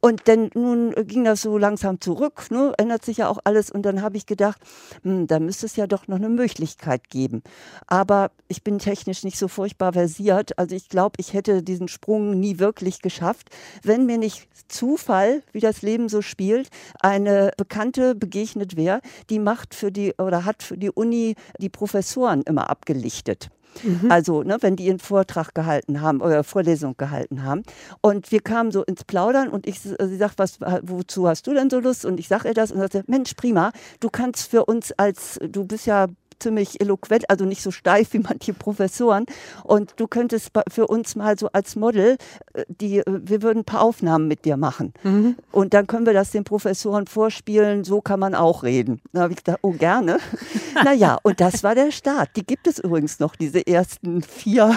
Und 0.00 0.28
dann 0.28 0.50
nun 0.54 0.92
ging 1.06 1.24
das 1.24 1.42
so 1.42 1.58
langsam 1.58 2.00
zurück, 2.00 2.50
ne? 2.50 2.72
ändert 2.78 3.04
sich 3.04 3.18
ja 3.18 3.28
auch 3.28 3.38
alles. 3.44 3.70
Und 3.70 3.82
dann 3.82 4.02
habe 4.02 4.16
ich 4.16 4.26
gedacht, 4.26 4.60
hm, 5.02 5.26
da 5.26 5.38
müsste 5.38 5.66
es 5.66 5.76
ja 5.76 5.86
doch 5.86 6.08
noch 6.08 6.16
eine 6.16 6.28
Möglichkeit 6.28 7.08
geben. 7.08 7.42
Aber 7.86 8.30
ich 8.48 8.62
bin 8.62 8.78
technisch 8.78 9.24
nicht 9.24 9.38
so 9.38 9.48
furchtbar 9.62 9.92
versiert. 9.92 10.58
Also 10.58 10.74
ich 10.74 10.88
glaube, 10.88 11.14
ich 11.18 11.34
hätte 11.34 11.62
diesen 11.62 11.86
Sprung 11.86 12.40
nie 12.40 12.58
wirklich 12.58 13.00
geschafft, 13.00 13.48
wenn 13.84 14.06
mir 14.06 14.18
nicht 14.18 14.48
Zufall, 14.66 15.44
wie 15.52 15.60
das 15.60 15.82
Leben 15.82 16.08
so 16.08 16.20
spielt, 16.20 16.68
eine 16.98 17.52
Bekannte 17.56 18.16
begegnet 18.16 18.74
wäre, 18.76 19.00
die 19.30 19.38
macht 19.38 19.76
für 19.76 19.92
die 19.92 20.14
oder 20.18 20.44
hat 20.44 20.64
für 20.64 20.76
die 20.76 20.90
Uni 20.90 21.36
die 21.60 21.68
Professoren 21.68 22.42
immer 22.42 22.70
abgelichtet. 22.70 23.50
Mhm. 23.84 24.10
Also, 24.10 24.42
ne, 24.42 24.58
wenn 24.60 24.74
die 24.74 24.86
ihren 24.86 24.98
Vortrag 24.98 25.54
gehalten 25.54 26.00
haben 26.00 26.20
oder 26.20 26.42
Vorlesung 26.42 26.96
gehalten 26.96 27.44
haben. 27.44 27.62
Und 28.00 28.32
wir 28.32 28.40
kamen 28.40 28.72
so 28.72 28.82
ins 28.82 29.04
Plaudern 29.04 29.48
und 29.48 29.68
ich, 29.68 29.80
sie 29.80 30.16
sagt, 30.16 30.38
was, 30.38 30.58
wozu 30.82 31.28
hast 31.28 31.46
du 31.46 31.54
denn 31.54 31.70
so 31.70 31.78
Lust? 31.78 32.04
Und 32.04 32.18
ich 32.18 32.26
sage 32.26 32.48
ihr 32.48 32.54
das 32.54 32.72
und 32.72 32.80
sagte, 32.80 33.04
Mensch, 33.06 33.34
prima, 33.34 33.70
du 34.00 34.10
kannst 34.10 34.50
für 34.50 34.64
uns 34.64 34.90
als, 34.92 35.38
du 35.40 35.64
bist 35.64 35.86
ja 35.86 36.08
ziemlich 36.42 36.80
eloquent, 36.80 37.30
also 37.30 37.44
nicht 37.44 37.62
so 37.62 37.70
steif 37.70 38.12
wie 38.12 38.18
manche 38.18 38.52
Professoren. 38.52 39.26
Und 39.64 39.94
du 39.96 40.06
könntest 40.06 40.50
für 40.68 40.86
uns 40.86 41.16
mal 41.16 41.38
so 41.38 41.48
als 41.52 41.76
Model, 41.76 42.16
äh, 42.54 42.64
die, 42.68 42.98
äh, 42.98 43.04
wir 43.06 43.42
würden 43.42 43.60
ein 43.60 43.64
paar 43.64 43.82
Aufnahmen 43.82 44.28
mit 44.28 44.44
dir 44.44 44.56
machen. 44.56 44.92
Mhm. 45.02 45.36
Und 45.50 45.74
dann 45.74 45.86
können 45.86 46.06
wir 46.06 46.12
das 46.12 46.32
den 46.32 46.44
Professoren 46.44 47.06
vorspielen, 47.06 47.84
so 47.84 48.00
kann 48.00 48.20
man 48.20 48.34
auch 48.34 48.62
reden. 48.62 49.00
Da 49.12 49.22
habe 49.22 49.32
ich 49.32 49.38
gedacht, 49.38 49.60
oh 49.62 49.72
gerne. 49.72 50.18
naja, 50.84 51.18
und 51.22 51.40
das 51.40 51.62
war 51.62 51.74
der 51.74 51.90
Start. 51.92 52.30
Die 52.36 52.44
gibt 52.44 52.66
es 52.66 52.78
übrigens 52.78 53.20
noch, 53.20 53.36
diese 53.36 53.66
ersten 53.66 54.22
vier, 54.22 54.76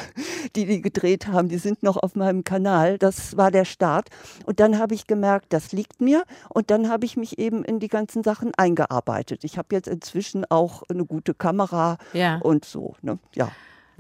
die 0.56 0.66
die 0.66 0.82
gedreht 0.82 1.28
haben, 1.28 1.50
die 1.50 1.58
sind 1.58 1.84
noch 1.84 1.98
auf 1.98 2.16
meinem 2.16 2.44
Kanal. 2.44 2.98
Das 2.98 3.38
war 3.38 3.52
der 3.52 3.66
Start. 3.66 4.10
Und 4.46 4.60
dann 4.60 4.78
habe 4.78 4.94
ich 4.94 5.08
gemerkt, 5.08 5.48
das 5.50 5.72
liegt 5.72 6.02
mir. 6.02 6.24
Und 6.50 6.70
dann 6.70 6.90
habe 6.90 7.06
ich 7.06 7.18
mich 7.18 7.40
eben 7.40 7.64
in 7.64 7.80
die 7.80 7.88
ganzen 7.88 8.24
Sachen 8.24 8.54
eingearbeitet. 8.56 9.44
Ich 9.44 9.58
habe 9.58 9.74
jetzt 9.76 9.88
inzwischen 9.88 10.46
auch 10.46 10.84
eine 10.90 11.06
gute 11.06 11.34
Kamera 11.34 11.55
Kamera 11.56 11.98
ja. 12.14 12.38
und 12.38 12.66
so. 12.66 12.96
Ne? 13.02 13.18
Ja. 13.34 13.52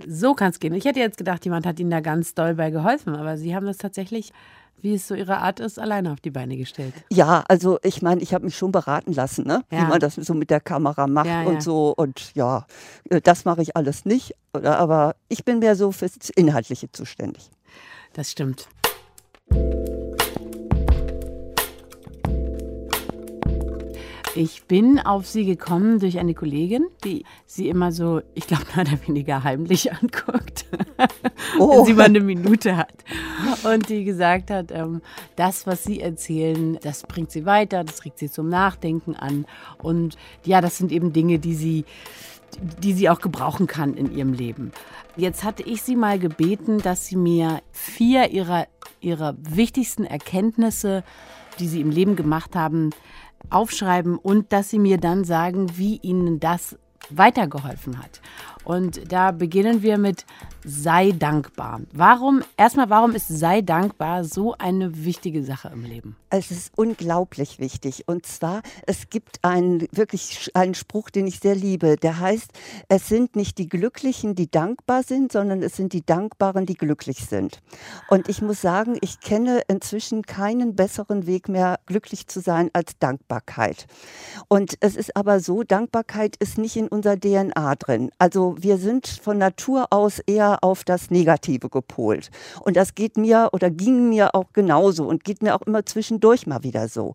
So 0.05 0.33
kann 0.33 0.51
es 0.51 0.59
gehen. 0.59 0.74
Ich 0.74 0.85
hätte 0.85 1.00
jetzt 1.00 1.17
gedacht, 1.17 1.45
jemand 1.45 1.65
hat 1.65 1.79
Ihnen 1.79 1.89
da 1.89 2.01
ganz 2.01 2.33
doll 2.33 2.55
bei 2.55 2.69
geholfen, 2.69 3.15
aber 3.15 3.38
Sie 3.38 3.55
haben 3.55 3.65
das 3.65 3.77
tatsächlich, 3.77 4.33
wie 4.81 4.95
es 4.95 5.07
so 5.07 5.15
Ihre 5.15 5.38
Art 5.38 5.62
ist, 5.62 5.79
alleine 5.79 6.12
auf 6.12 6.19
die 6.19 6.31
Beine 6.31 6.57
gestellt. 6.57 6.93
Ja, 7.09 7.45
also 7.47 7.79
ich 7.81 8.01
meine, 8.01 8.21
ich 8.21 8.33
habe 8.33 8.43
mich 8.43 8.57
schon 8.57 8.74
beraten 8.74 9.13
lassen, 9.13 9.47
ne? 9.47 9.63
Ja. 9.71 9.83
wie 9.83 9.85
man 9.85 10.00
das 10.01 10.15
so 10.15 10.33
mit 10.33 10.50
der 10.50 10.59
Kamera 10.59 11.07
macht 11.07 11.27
ja, 11.27 11.43
und 11.43 11.63
so. 11.63 11.93
Und 11.95 12.35
ja, 12.35 12.65
äh, 13.09 13.21
das 13.21 13.45
mache 13.45 13.62
ich 13.62 13.77
alles 13.77 14.03
nicht. 14.03 14.35
Aber 14.51 15.15
ich 15.29 15.45
bin 15.45 15.59
mehr 15.59 15.77
so 15.77 15.91
fürs 15.91 16.29
Inhaltliche 16.35 16.91
zuständig. 16.91 17.50
Das 18.13 18.31
stimmt. 18.31 18.67
Ich 24.38 24.65
bin 24.65 25.00
auf 25.00 25.25
sie 25.25 25.46
gekommen 25.46 26.00
durch 26.00 26.20
eine 26.20 26.34
Kollegin, 26.34 26.88
die 27.06 27.24
sie 27.46 27.70
immer 27.70 27.94
so, 27.94 28.22
ich 28.34 28.48
glaube, 28.48 28.65
mehr 28.75 28.86
oder 28.86 29.08
weniger 29.08 29.44
heimlich 29.46 29.94
anguckt, 29.94 30.65
oh. 31.58 31.70
wenn 31.77 31.86
sie 31.86 31.94
mal 31.94 32.04
eine 32.04 32.20
Minute 32.20 32.75
hat. 32.75 33.06
Und 33.63 33.88
die 33.88 34.04
gesagt 34.04 34.51
hat, 34.51 34.72
ähm, 34.72 35.01
das, 35.38 35.65
was 35.65 35.86
sie 35.86 36.01
erzählen, 36.01 36.77
das 36.82 37.04
bringt 37.04 37.32
sie 37.32 37.46
weiter, 37.46 37.86
das 37.86 38.04
regt 38.04 38.20
sie 38.20 38.30
zum 38.30 38.50
Nachdenken 38.50 39.15
an. 39.15 39.46
Und 39.82 40.18
ja, 40.44 40.60
das 40.60 40.77
sind 40.77 40.92
eben 40.92 41.13
Dinge, 41.13 41.39
die 41.39 41.56
sie 41.56 41.86
die 42.82 42.94
sie 42.94 43.10
auch 43.10 43.20
gebrauchen 43.20 43.68
kann 43.68 43.96
in 43.96 44.15
ihrem 44.15 44.32
Leben. 44.32 44.72
Jetzt 45.18 45.44
hatte 45.44 45.63
ich 45.63 45.82
sie 45.82 45.98
mal 45.98 46.20
gebeten, 46.20 46.77
dass 46.77 47.06
sie 47.06 47.18
mir 47.18 47.62
vier 47.74 48.32
ihrer, 48.32 48.68
ihrer 49.01 49.36
wichtigsten 49.39 50.06
Erkenntnisse, 50.06 51.04
die 51.60 51.68
sie 51.68 51.82
im 51.82 51.89
Leben 51.89 52.15
gemacht 52.15 52.56
haben, 52.56 52.92
aufschreiben 53.50 54.18
und 54.18 54.52
dass 54.52 54.70
Sie 54.70 54.80
mir 54.80 54.98
dann 54.98 55.24
sagen, 55.24 55.78
wie 55.78 55.98
Ihnen 56.02 56.40
das 56.40 56.78
weitergeholfen 57.10 58.00
hat. 58.00 58.22
Und 58.64 59.12
da 59.12 59.32
beginnen 59.32 59.84
wir 59.84 59.98
mit 59.98 60.25
sei 60.65 61.12
dankbar. 61.12 61.81
Warum, 61.93 62.41
erstmal, 62.57 62.89
warum 62.89 63.12
ist 63.13 63.27
sei 63.27 63.62
dankbar 63.62 64.24
so 64.24 64.55
eine 64.57 65.05
wichtige 65.05 65.43
Sache 65.43 65.69
im 65.72 65.86
Leben? 65.86 66.15
Es 66.29 66.50
ist 66.50 66.72
unglaublich 66.75 67.60
wichtig. 67.60 68.07
Und 68.07 68.25
zwar, 68.25 68.62
es 68.88 69.10
gibt 69.10 69.43
einen 69.43 69.88
wirklich 69.91 70.50
einen 70.55 70.74
Spruch, 70.74 71.10
den 71.10 71.27
ich 71.27 71.39
sehr 71.39 71.55
liebe. 71.55 71.98
Der 71.98 72.19
heißt, 72.19 72.51
es 72.89 73.07
sind 73.07 73.36
nicht 73.36 73.57
die 73.60 73.69
Glücklichen, 73.69 74.34
die 74.36 74.50
dankbar 74.50 75.03
sind, 75.03 75.31
sondern 75.31 75.62
es 75.62 75.75
sind 75.75 75.93
die 75.93 76.05
Dankbaren, 76.05 76.65
die 76.65 76.74
glücklich 76.74 77.25
sind. 77.25 77.62
Und 78.10 78.27
ich 78.27 78.41
muss 78.41 78.62
sagen, 78.62 78.98
ich 79.01 79.19
kenne 79.19 79.62
inzwischen 79.67 80.24
keinen 80.24 80.75
besseren 80.75 81.27
Weg 81.27 81.48
mehr, 81.48 81.79
glücklich 81.86 82.27
zu 82.27 82.39
sein 82.39 82.72
als 82.74 82.98
Dankbarkeit. 82.98 83.86
Und 84.48 84.77
es 84.79 84.95
ist 84.95 85.15
aber 85.15 85.39
so, 85.39 85.63
Dankbarkeit 85.63 86.36
ist 86.38 86.57
nicht 86.57 86.75
in 86.75 86.88
unserer 86.88 87.19
DNA 87.19 87.75
drin. 87.75 88.10
Also 88.17 88.55
wir 88.57 88.77
sind 88.77 89.07
von 89.07 89.38
Natur 89.38 89.88
aus 89.91 90.19
eher 90.19 90.54
auf 90.62 90.83
das 90.83 91.12
Negative 91.12 91.69
gepolt. 91.69 92.29
Und 92.62 92.75
das 92.75 92.95
geht 92.95 93.17
mir 93.17 93.50
oder 93.53 93.69
ging 93.69 94.09
mir 94.09 94.35
auch 94.35 94.53
genauso 94.53 95.07
und 95.07 95.24
geht 95.24 95.41
mir 95.41 95.55
auch 95.55 95.62
immer 95.62 95.85
zwischendurch 95.85 96.47
mal 96.47 96.63
wieder 96.63 96.88
so. 96.88 97.13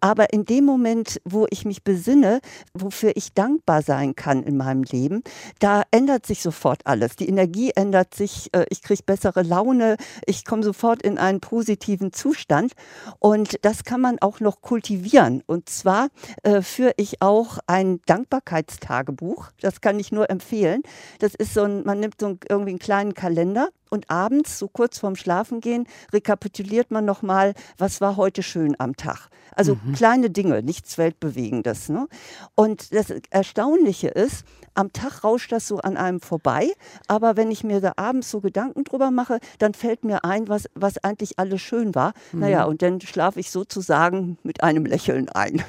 Aber 0.00 0.32
in 0.32 0.44
dem 0.44 0.64
Moment, 0.64 1.20
wo 1.24 1.46
ich 1.50 1.64
mich 1.64 1.82
besinne, 1.82 2.40
wofür 2.74 3.12
ich 3.14 3.32
dankbar 3.32 3.82
sein 3.82 4.14
kann 4.14 4.42
in 4.42 4.56
meinem 4.56 4.82
Leben, 4.82 5.22
da 5.58 5.82
ändert 5.90 6.26
sich 6.26 6.42
sofort 6.42 6.80
alles. 6.84 7.16
Die 7.16 7.28
Energie 7.28 7.72
ändert 7.74 8.14
sich, 8.14 8.52
äh, 8.52 8.66
ich 8.70 8.82
kriege 8.82 9.02
bessere 9.04 9.42
Laune, 9.42 9.96
ich 10.26 10.44
komme 10.44 10.62
sofort 10.62 11.02
in 11.02 11.18
einen 11.18 11.40
positiven 11.40 12.12
Zustand. 12.12 12.72
Und 13.18 13.64
das 13.64 13.84
kann 13.84 14.00
man 14.00 14.18
auch 14.20 14.40
noch 14.40 14.60
kultivieren. 14.60 15.42
Und 15.46 15.68
zwar 15.68 16.08
äh, 16.42 16.62
führe 16.62 16.92
ich 16.96 17.22
auch 17.22 17.58
ein 17.66 18.00
Dankbarkeitstagebuch. 18.06 19.50
Das 19.60 19.80
kann 19.80 19.98
ich 19.98 20.12
nur 20.12 20.30
empfehlen. 20.30 20.82
Das 21.18 21.34
ist 21.34 21.54
so 21.54 21.62
ein, 21.62 21.84
man 21.84 22.00
nimmt 22.00 22.20
so 22.20 22.28
ein, 22.28 22.40
irgendwie 22.48 22.72
einen 22.76 22.78
kleinen 22.78 23.14
Kalender 23.14 23.70
und 23.88 24.10
abends, 24.10 24.58
so 24.58 24.68
kurz 24.68 24.98
vorm 24.98 25.16
Schlafengehen, 25.16 25.86
rekapituliert 26.12 26.90
man 26.90 27.04
nochmal, 27.04 27.54
was 27.78 28.00
war 28.00 28.16
heute 28.16 28.42
schön 28.42 28.76
am 28.78 28.96
Tag. 28.96 29.30
Also 29.54 29.78
mhm. 29.82 29.94
kleine 29.94 30.30
Dinge, 30.30 30.62
nichts 30.62 30.98
Weltbewegendes. 30.98 31.88
Ne? 31.88 32.06
Und 32.54 32.92
das 32.92 33.10
Erstaunliche 33.30 34.08
ist, 34.08 34.44
am 34.74 34.92
Tag 34.92 35.24
rauscht 35.24 35.52
das 35.52 35.66
so 35.66 35.78
an 35.78 35.96
einem 35.96 36.20
vorbei, 36.20 36.70
aber 37.08 37.36
wenn 37.38 37.50
ich 37.50 37.64
mir 37.64 37.80
da 37.80 37.94
abends 37.96 38.30
so 38.30 38.40
Gedanken 38.40 38.84
drüber 38.84 39.10
mache, 39.10 39.38
dann 39.58 39.72
fällt 39.72 40.04
mir 40.04 40.24
ein, 40.24 40.48
was, 40.48 40.68
was 40.74 40.98
eigentlich 40.98 41.38
alles 41.38 41.62
schön 41.62 41.94
war. 41.94 42.12
Mhm. 42.32 42.40
Naja, 42.40 42.64
und 42.64 42.82
dann 42.82 43.00
schlafe 43.00 43.40
ich 43.40 43.50
sozusagen 43.50 44.36
mit 44.42 44.62
einem 44.62 44.84
Lächeln 44.84 45.30
ein. 45.30 45.62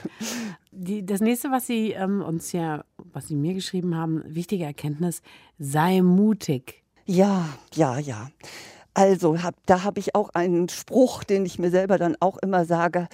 Die, 0.72 1.04
das 1.06 1.22
nächste, 1.22 1.50
was 1.50 1.66
Sie 1.66 1.92
ähm, 1.94 2.22
uns 2.22 2.52
ja, 2.52 2.84
was 2.98 3.28
Sie 3.30 3.36
mir 3.36 3.54
geschrieben 3.54 3.96
haben, 3.96 4.22
wichtige 4.28 4.66
Erkenntnis, 4.66 5.22
sei 5.58 6.02
mutig. 6.02 6.84
Ja, 7.08 7.46
ja, 7.76 8.00
ja. 8.00 8.30
Also, 8.98 9.44
hab, 9.44 9.54
da 9.68 9.84
habe 9.84 10.00
ich 10.00 10.16
auch 10.16 10.30
einen 10.30 10.70
Spruch, 10.70 11.24
den 11.24 11.46
ich 11.46 11.60
mir 11.60 11.70
selber 11.70 12.00
dann 12.00 12.16
auch 12.20 12.40
immer 12.40 12.66
sage, 12.66 13.08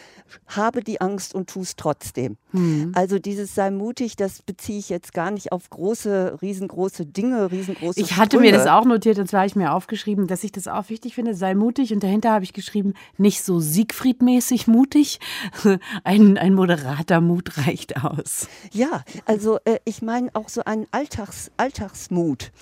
habe 0.48 0.82
die 0.82 1.02
Angst 1.02 1.36
und 1.36 1.50
tu 1.50 1.60
es 1.60 1.76
trotzdem. 1.76 2.38
Mhm. 2.54 2.94
Also 2.96 3.20
dieses 3.20 3.54
sei 3.54 3.70
mutig, 3.70 4.16
das 4.16 4.44
beziehe 4.44 4.80
ich 4.80 4.88
jetzt 4.88 5.14
gar 5.14 5.30
nicht 5.30 5.52
auf 5.52 5.70
große, 5.70 6.38
riesengroße 6.42 7.06
Dinge, 7.06 7.52
riesengroße 7.52 8.00
Ich 8.00 8.16
hatte 8.16 8.38
Sprünge. 8.38 8.54
mir 8.54 8.58
das 8.58 8.68
auch 8.68 8.86
notiert 8.86 9.20
und 9.20 9.28
zwar 9.28 9.42
habe 9.42 9.48
ich 9.48 9.58
mir 9.58 9.74
aufgeschrieben, 9.74 10.26
dass 10.28 10.46
ich 10.46 10.54
das 10.54 10.70
auch 10.70 10.88
wichtig 10.88 11.16
finde, 11.16 11.36
sei 11.36 11.54
mutig 11.54 11.92
und 11.94 12.02
dahinter 12.02 12.32
habe 12.32 12.46
ich 12.46 12.54
geschrieben, 12.54 12.94
nicht 13.18 13.44
so 13.44 13.60
Siegfried-mäßig 13.60 14.68
mutig, 14.68 15.20
ein, 16.06 16.38
ein 16.38 16.54
moderater 16.54 17.20
Mut 17.20 17.58
reicht 17.58 18.02
aus. 18.06 18.48
Ja, 18.72 19.04
also 19.26 19.60
äh, 19.66 19.80
ich 19.84 20.02
meine 20.02 20.30
auch 20.34 20.48
so 20.48 20.64
einen 20.64 20.88
Alltags, 20.92 21.52
Alltagsmut. 21.58 22.54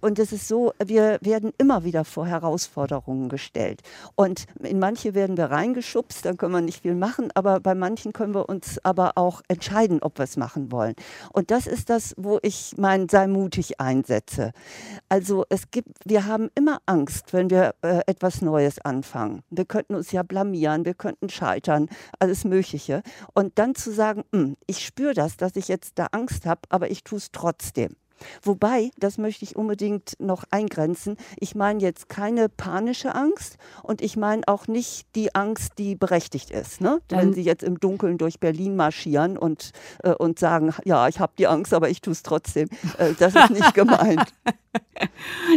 Und 0.00 0.18
es 0.18 0.32
ist 0.32 0.48
so, 0.48 0.72
wir 0.84 1.18
werden 1.22 1.52
immer 1.56 1.84
wieder 1.84 2.04
vor 2.04 2.26
Herausforderungen 2.26 2.63
Herausforderungen 2.64 3.28
gestellt. 3.28 3.82
Und 4.14 4.46
in 4.62 4.78
manche 4.78 5.14
werden 5.14 5.36
wir 5.36 5.46
reingeschubst, 5.46 6.24
dann 6.24 6.36
können 6.36 6.52
wir 6.52 6.60
nicht 6.60 6.82
viel 6.82 6.94
machen, 6.94 7.30
aber 7.34 7.60
bei 7.60 7.74
manchen 7.74 8.12
können 8.12 8.34
wir 8.34 8.48
uns 8.48 8.78
aber 8.84 9.12
auch 9.16 9.42
entscheiden, 9.48 10.00
ob 10.02 10.18
wir 10.18 10.24
es 10.24 10.36
machen 10.36 10.72
wollen. 10.72 10.94
Und 11.32 11.50
das 11.50 11.66
ist 11.66 11.90
das, 11.90 12.14
wo 12.16 12.38
ich 12.42 12.74
mein 12.76 13.08
sei 13.08 13.26
mutig 13.26 13.80
einsetze. 13.80 14.52
Also 15.08 15.44
es 15.48 15.70
gibt, 15.70 15.88
wir 16.04 16.26
haben 16.26 16.50
immer 16.54 16.78
Angst, 16.86 17.32
wenn 17.32 17.50
wir 17.50 17.74
äh, 17.82 18.00
etwas 18.06 18.40
Neues 18.40 18.78
anfangen. 18.80 19.42
Wir 19.50 19.64
könnten 19.64 19.94
uns 19.94 20.12
ja 20.12 20.22
blamieren, 20.22 20.84
wir 20.84 20.94
könnten 20.94 21.28
scheitern, 21.28 21.88
alles 22.18 22.44
Mögliche. 22.44 23.02
Und 23.34 23.58
dann 23.58 23.74
zu 23.74 23.92
sagen, 23.92 24.24
hm, 24.32 24.56
ich 24.66 24.84
spüre 24.84 25.14
das, 25.14 25.36
dass 25.36 25.56
ich 25.56 25.68
jetzt 25.68 25.98
da 25.98 26.06
Angst 26.12 26.46
habe, 26.46 26.62
aber 26.68 26.90
ich 26.90 27.04
tue 27.04 27.18
es 27.18 27.30
trotzdem. 27.30 27.96
Wobei, 28.42 28.90
das 28.98 29.18
möchte 29.18 29.44
ich 29.44 29.56
unbedingt 29.56 30.14
noch 30.18 30.44
eingrenzen, 30.50 31.16
ich 31.38 31.54
meine 31.54 31.80
jetzt 31.80 32.08
keine 32.08 32.48
panische 32.48 33.14
Angst 33.14 33.56
und 33.82 34.02
ich 34.02 34.16
meine 34.16 34.42
auch 34.46 34.66
nicht 34.68 35.06
die 35.14 35.34
Angst, 35.34 35.72
die 35.78 35.94
berechtigt 35.94 36.50
ist. 36.50 36.80
Ne? 36.80 37.00
Wenn 37.08 37.32
Sie 37.32 37.42
jetzt 37.42 37.62
im 37.62 37.78
Dunkeln 37.78 38.18
durch 38.18 38.40
Berlin 38.40 38.76
marschieren 38.76 39.36
und, 39.36 39.72
äh, 40.02 40.14
und 40.14 40.38
sagen, 40.38 40.74
ja, 40.84 41.08
ich 41.08 41.20
habe 41.20 41.32
die 41.38 41.46
Angst, 41.46 41.74
aber 41.74 41.88
ich 41.88 42.00
tue 42.00 42.12
es 42.12 42.22
trotzdem. 42.22 42.68
Äh, 42.98 43.14
das 43.18 43.34
ist 43.34 43.50
nicht 43.50 43.74
gemeint. 43.74 44.32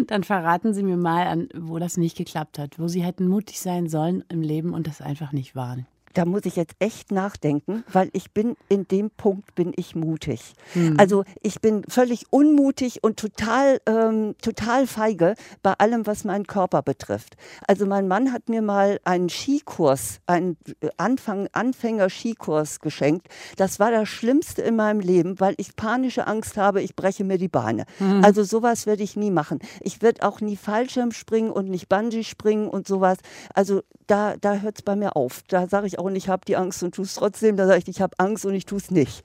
Dann 0.08 0.24
verraten 0.24 0.74
Sie 0.74 0.84
mir 0.84 0.98
mal, 0.98 1.28
an, 1.28 1.50
wo 1.56 1.80
das 1.80 1.98
nicht 1.98 2.18
geklappt 2.18 2.60
hat, 2.60 2.80
wo 2.80 2.88
Sie 2.88 3.04
hätten 3.04 3.28
mutig 3.28 3.60
sein 3.60 3.88
sollen 3.88 4.24
im 4.30 4.42
Leben 4.42 4.74
und 4.74 4.88
das 4.88 5.02
einfach 5.02 5.32
nicht 5.32 5.56
waren 5.56 5.88
da 6.14 6.26
muss 6.26 6.46
ich 6.46 6.56
jetzt 6.56 6.76
echt 6.80 7.12
nachdenken, 7.12 7.84
weil 7.92 8.10
ich 8.14 8.32
bin 8.32 8.56
in 8.70 8.88
dem 8.88 9.10
Punkt 9.12 9.54
bin 9.56 9.74
ich 9.76 9.96
mutig. 9.96 10.54
Hm. 10.74 10.96
Also 10.98 11.24
ich 11.42 11.62
bin 11.62 11.84
völlig 11.88 12.26
unmutig 12.32 13.04
und 13.04 13.18
total 13.18 13.80
ähm, 13.86 14.36
total 14.42 14.88
feige 14.88 15.36
bei 15.62 15.74
allem, 15.74 16.08
was 16.08 16.24
meinen 16.24 16.48
Körper 16.48 16.82
betrifft. 16.82 17.38
Also 17.68 17.86
mein 17.86 18.08
Mann 18.08 18.34
hat 18.34 18.50
mir 18.50 18.62
mal 18.62 19.00
einen 19.04 19.30
Skikurs, 19.30 20.20
einen 20.26 20.58
Anfang 20.98 21.48
Anfänger 21.52 22.10
Skikurs 22.10 22.80
geschenkt. 22.80 23.28
Das 23.58 23.80
war 23.80 23.92
das 23.92 24.10
Schlimmste 24.10 24.62
in 24.62 24.76
meinem 24.76 25.00
Leben, 25.00 25.40
weil 25.40 25.56
ich 25.58 25.76
panische 25.76 26.28
Angst 26.28 26.58
habe, 26.58 26.82
ich 26.82 26.96
breche 26.96 27.24
mir 27.24 27.38
die 27.38 27.48
Beine. 27.48 27.86
Hm. 28.00 28.24
Also 28.24 28.44
sowas 28.44 28.86
werde 28.86 29.04
ich 29.04 29.16
nie 29.16 29.32
machen. 29.32 29.60
Ich 29.82 30.02
werde 30.02 30.28
auch 30.28 30.42
nie 30.42 30.58
Fallschirm 30.58 31.12
springen 31.12 31.52
und 31.52 31.70
nicht 31.70 31.90
Bungee 31.90 32.24
springen 32.24 32.68
und 32.68 32.88
sowas. 32.88 33.18
Also 33.54 33.82
da 34.08 34.36
da 34.38 34.56
hört 34.56 34.78
es 34.78 34.82
bei 34.82 34.96
mir 34.96 35.16
auf. 35.16 35.44
Da 35.48 35.68
sage 35.68 35.88
ich 35.88 36.00
auch 36.00 36.07
und 36.08 36.16
ich 36.16 36.30
habe 36.30 36.46
die 36.46 36.58
Angst 36.58 36.82
und 36.84 36.96
tue 36.96 37.06
es 37.06 37.16
trotzdem. 37.16 37.58
Da 37.58 37.68
sage 37.68 37.80
ich, 37.80 37.88
ich 37.88 38.02
habe 38.02 38.18
Angst 38.18 38.46
und 38.46 38.56
ich 38.56 38.66
tue 38.66 38.80
es 38.80 38.92
nicht. 38.92 39.24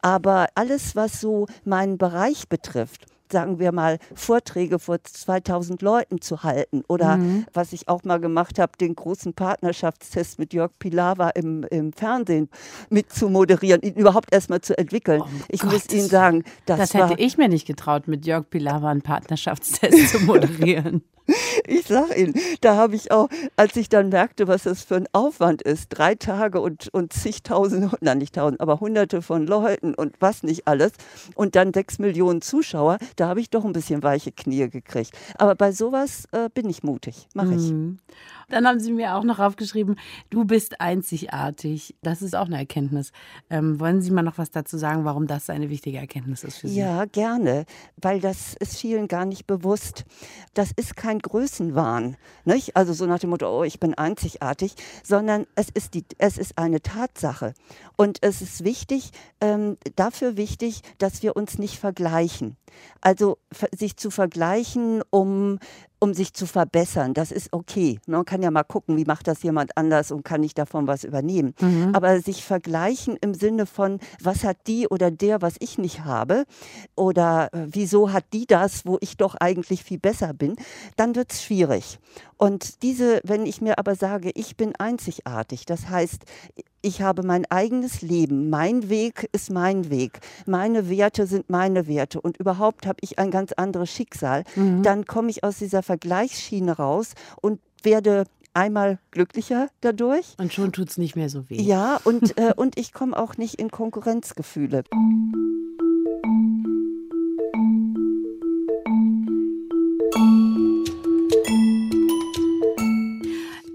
Aber 0.00 0.48
alles, 0.54 0.96
was 0.96 1.20
so 1.20 1.46
meinen 1.64 1.98
Bereich 1.98 2.48
betrifft, 2.48 3.06
sagen 3.32 3.58
wir 3.58 3.72
mal, 3.72 3.98
Vorträge 4.14 4.78
vor 4.78 5.02
2000 5.02 5.82
Leuten 5.82 6.20
zu 6.20 6.42
halten. 6.42 6.82
Oder 6.88 7.16
mhm. 7.16 7.46
was 7.52 7.72
ich 7.72 7.88
auch 7.88 8.04
mal 8.04 8.18
gemacht 8.18 8.58
habe, 8.58 8.72
den 8.80 8.94
großen 8.94 9.34
Partnerschaftstest 9.34 10.38
mit 10.38 10.52
Jörg 10.52 10.72
Pilawa 10.78 11.30
im, 11.30 11.64
im 11.64 11.92
Fernsehen 11.92 12.48
mit 12.88 13.12
zu 13.12 13.28
moderieren, 13.28 13.82
ihn 13.82 13.94
überhaupt 13.94 14.32
erstmal 14.32 14.60
zu 14.60 14.76
entwickeln. 14.76 15.22
Oh 15.22 15.28
ich 15.48 15.60
Gott. 15.60 15.72
muss 15.72 15.92
Ihnen 15.92 16.08
sagen, 16.08 16.44
das, 16.66 16.78
das 16.78 16.94
hätte 16.94 17.20
ich 17.20 17.38
mir 17.38 17.48
nicht 17.48 17.66
getraut, 17.66 18.08
mit 18.08 18.26
Jörg 18.26 18.48
Pilawa 18.48 18.90
einen 18.90 19.02
Partnerschaftstest 19.02 20.10
zu 20.10 20.20
moderieren. 20.20 21.02
Ich 21.66 21.86
sag 21.86 22.16
Ihnen, 22.16 22.34
da 22.60 22.76
habe 22.76 22.96
ich 22.96 23.12
auch, 23.12 23.28
als 23.56 23.76
ich 23.76 23.88
dann 23.88 24.08
merkte, 24.08 24.48
was 24.48 24.64
das 24.64 24.82
für 24.82 24.96
ein 24.96 25.06
Aufwand 25.12 25.62
ist, 25.62 25.88
drei 25.90 26.14
Tage 26.14 26.60
und, 26.60 26.92
und 26.92 27.12
zigtausend, 27.12 27.94
nein 28.00 28.18
nicht 28.18 28.34
tausend, 28.34 28.60
aber 28.60 28.80
hunderte 28.80 29.22
von 29.22 29.46
Leuten 29.46 29.94
und 29.94 30.16
was 30.20 30.42
nicht 30.42 30.66
alles 30.66 30.92
und 31.34 31.54
dann 31.54 31.72
sechs 31.72 31.98
Millionen 31.98 32.42
Zuschauer, 32.42 32.98
da 33.20 33.28
habe 33.28 33.40
ich 33.40 33.50
doch 33.50 33.66
ein 33.66 33.72
bisschen 33.74 34.02
weiche 34.02 34.32
Knie 34.32 34.70
gekriegt. 34.70 35.12
Aber 35.36 35.54
bei 35.54 35.72
sowas 35.72 36.26
äh, 36.32 36.48
bin 36.48 36.70
ich 36.70 36.82
mutig, 36.82 37.28
mache 37.34 37.54
ich. 37.54 37.70
Mhm. 37.70 37.98
Dann 38.50 38.66
haben 38.66 38.80
Sie 38.80 38.92
mir 38.92 39.14
auch 39.14 39.24
noch 39.24 39.38
aufgeschrieben, 39.38 39.96
du 40.28 40.44
bist 40.44 40.80
einzigartig. 40.80 41.94
Das 42.02 42.20
ist 42.22 42.34
auch 42.34 42.46
eine 42.46 42.58
Erkenntnis. 42.58 43.12
Ähm, 43.48 43.80
wollen 43.80 44.02
Sie 44.02 44.10
mal 44.10 44.22
noch 44.22 44.38
was 44.38 44.50
dazu 44.50 44.76
sagen, 44.76 45.04
warum 45.04 45.26
das 45.26 45.48
eine 45.48 45.70
wichtige 45.70 45.98
Erkenntnis 45.98 46.44
ist 46.44 46.58
für 46.58 46.68
Sie? 46.68 46.78
Ja, 46.78 47.04
gerne, 47.04 47.64
weil 47.96 48.20
das 48.20 48.54
ist 48.54 48.78
vielen 48.78 49.08
gar 49.08 49.24
nicht 49.24 49.46
bewusst. 49.46 50.04
Das 50.54 50.72
ist 50.74 50.96
kein 50.96 51.20
Größenwahn, 51.20 52.16
nicht? 52.44 52.76
also 52.76 52.92
so 52.92 53.06
nach 53.06 53.18
dem 53.18 53.30
Motto, 53.30 53.46
oh, 53.46 53.64
ich 53.64 53.80
bin 53.80 53.94
einzigartig, 53.94 54.74
sondern 55.02 55.46
es 55.54 55.68
ist, 55.70 55.94
die, 55.94 56.04
es 56.18 56.38
ist 56.38 56.58
eine 56.58 56.82
Tatsache. 56.82 57.54
Und 57.96 58.18
es 58.22 58.42
ist 58.42 58.64
wichtig, 58.64 59.10
ähm, 59.40 59.76
dafür 59.96 60.36
wichtig, 60.36 60.82
dass 60.98 61.22
wir 61.22 61.36
uns 61.36 61.58
nicht 61.58 61.78
vergleichen. 61.78 62.56
Also 63.00 63.38
sich 63.76 63.96
zu 63.96 64.10
vergleichen, 64.10 65.02
um 65.10 65.58
um 66.00 66.14
sich 66.14 66.32
zu 66.32 66.46
verbessern. 66.46 67.14
Das 67.14 67.30
ist 67.30 67.52
okay. 67.52 68.00
Man 68.06 68.24
kann 68.24 68.42
ja 68.42 68.50
mal 68.50 68.64
gucken, 68.64 68.96
wie 68.96 69.04
macht 69.04 69.28
das 69.28 69.42
jemand 69.42 69.76
anders 69.76 70.10
und 70.10 70.24
kann 70.24 70.42
ich 70.42 70.54
davon 70.54 70.86
was 70.86 71.04
übernehmen. 71.04 71.54
Mhm. 71.60 71.90
Aber 71.94 72.20
sich 72.20 72.42
vergleichen 72.42 73.16
im 73.20 73.34
Sinne 73.34 73.66
von, 73.66 74.00
was 74.20 74.42
hat 74.42 74.66
die 74.66 74.88
oder 74.88 75.10
der, 75.10 75.42
was 75.42 75.56
ich 75.60 75.78
nicht 75.78 76.04
habe, 76.04 76.44
oder 76.96 77.50
äh, 77.52 77.66
wieso 77.66 78.12
hat 78.12 78.24
die 78.32 78.46
das, 78.46 78.86
wo 78.86 78.96
ich 79.00 79.16
doch 79.16 79.34
eigentlich 79.34 79.84
viel 79.84 79.98
besser 79.98 80.32
bin, 80.32 80.56
dann 80.96 81.14
wird 81.14 81.32
es 81.32 81.44
schwierig. 81.44 81.98
Und 82.38 82.82
diese, 82.82 83.20
wenn 83.22 83.44
ich 83.44 83.60
mir 83.60 83.78
aber 83.78 83.94
sage, 83.94 84.30
ich 84.34 84.56
bin 84.56 84.74
einzigartig, 84.76 85.66
das 85.66 85.90
heißt, 85.90 86.24
ich 86.82 87.02
habe 87.02 87.22
mein 87.22 87.44
eigenes 87.50 88.02
Leben, 88.02 88.50
mein 88.50 88.88
Weg 88.88 89.28
ist 89.32 89.50
mein 89.50 89.90
Weg, 89.90 90.20
meine 90.46 90.88
Werte 90.88 91.26
sind 91.26 91.50
meine 91.50 91.86
Werte 91.86 92.20
und 92.20 92.38
überhaupt 92.38 92.86
habe 92.86 92.98
ich 93.00 93.18
ein 93.18 93.30
ganz 93.30 93.52
anderes 93.52 93.90
Schicksal, 93.90 94.44
mhm. 94.56 94.82
dann 94.82 95.04
komme 95.04 95.30
ich 95.30 95.44
aus 95.44 95.58
dieser 95.58 95.82
Vergleichsschiene 95.82 96.72
raus 96.72 97.14
und 97.40 97.60
werde 97.82 98.24
einmal 98.54 98.98
glücklicher 99.10 99.68
dadurch. 99.80 100.34
Und 100.38 100.52
schon 100.52 100.72
tut 100.72 100.90
es 100.90 100.98
nicht 100.98 101.16
mehr 101.16 101.28
so 101.28 101.48
weh. 101.48 101.60
Ja, 101.60 102.00
und, 102.04 102.36
äh, 102.38 102.52
und 102.56 102.78
ich 102.78 102.92
komme 102.92 103.16
auch 103.16 103.36
nicht 103.36 103.56
in 103.56 103.70
Konkurrenzgefühle. 103.70 104.84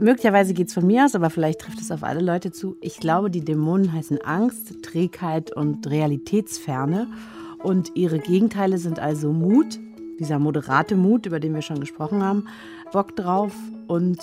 Möglicherweise 0.05 0.53
geht 0.53 0.69
es 0.69 0.73
von 0.73 0.87
mir 0.87 1.03
aus, 1.03 1.15
aber 1.15 1.29
vielleicht 1.29 1.59
trifft 1.59 1.81
es 1.81 1.91
auf 1.91 2.03
alle 2.03 2.21
Leute 2.21 2.51
zu. 2.51 2.77
Ich 2.79 2.99
glaube, 2.99 3.29
die 3.29 3.43
Dämonen 3.43 3.91
heißen 3.91 4.21
Angst, 4.23 4.81
Trägheit 4.83 5.51
und 5.51 5.89
Realitätsferne. 5.89 7.07
Und 7.61 7.91
ihre 7.95 8.19
Gegenteile 8.19 8.77
sind 8.77 8.99
also 8.99 9.33
Mut, 9.33 9.79
dieser 10.19 10.39
moderate 10.39 10.95
Mut, 10.95 11.25
über 11.25 11.39
den 11.39 11.53
wir 11.53 11.63
schon 11.63 11.79
gesprochen 11.79 12.23
haben, 12.23 12.45
Bock 12.93 13.15
drauf 13.15 13.51
und 13.87 14.19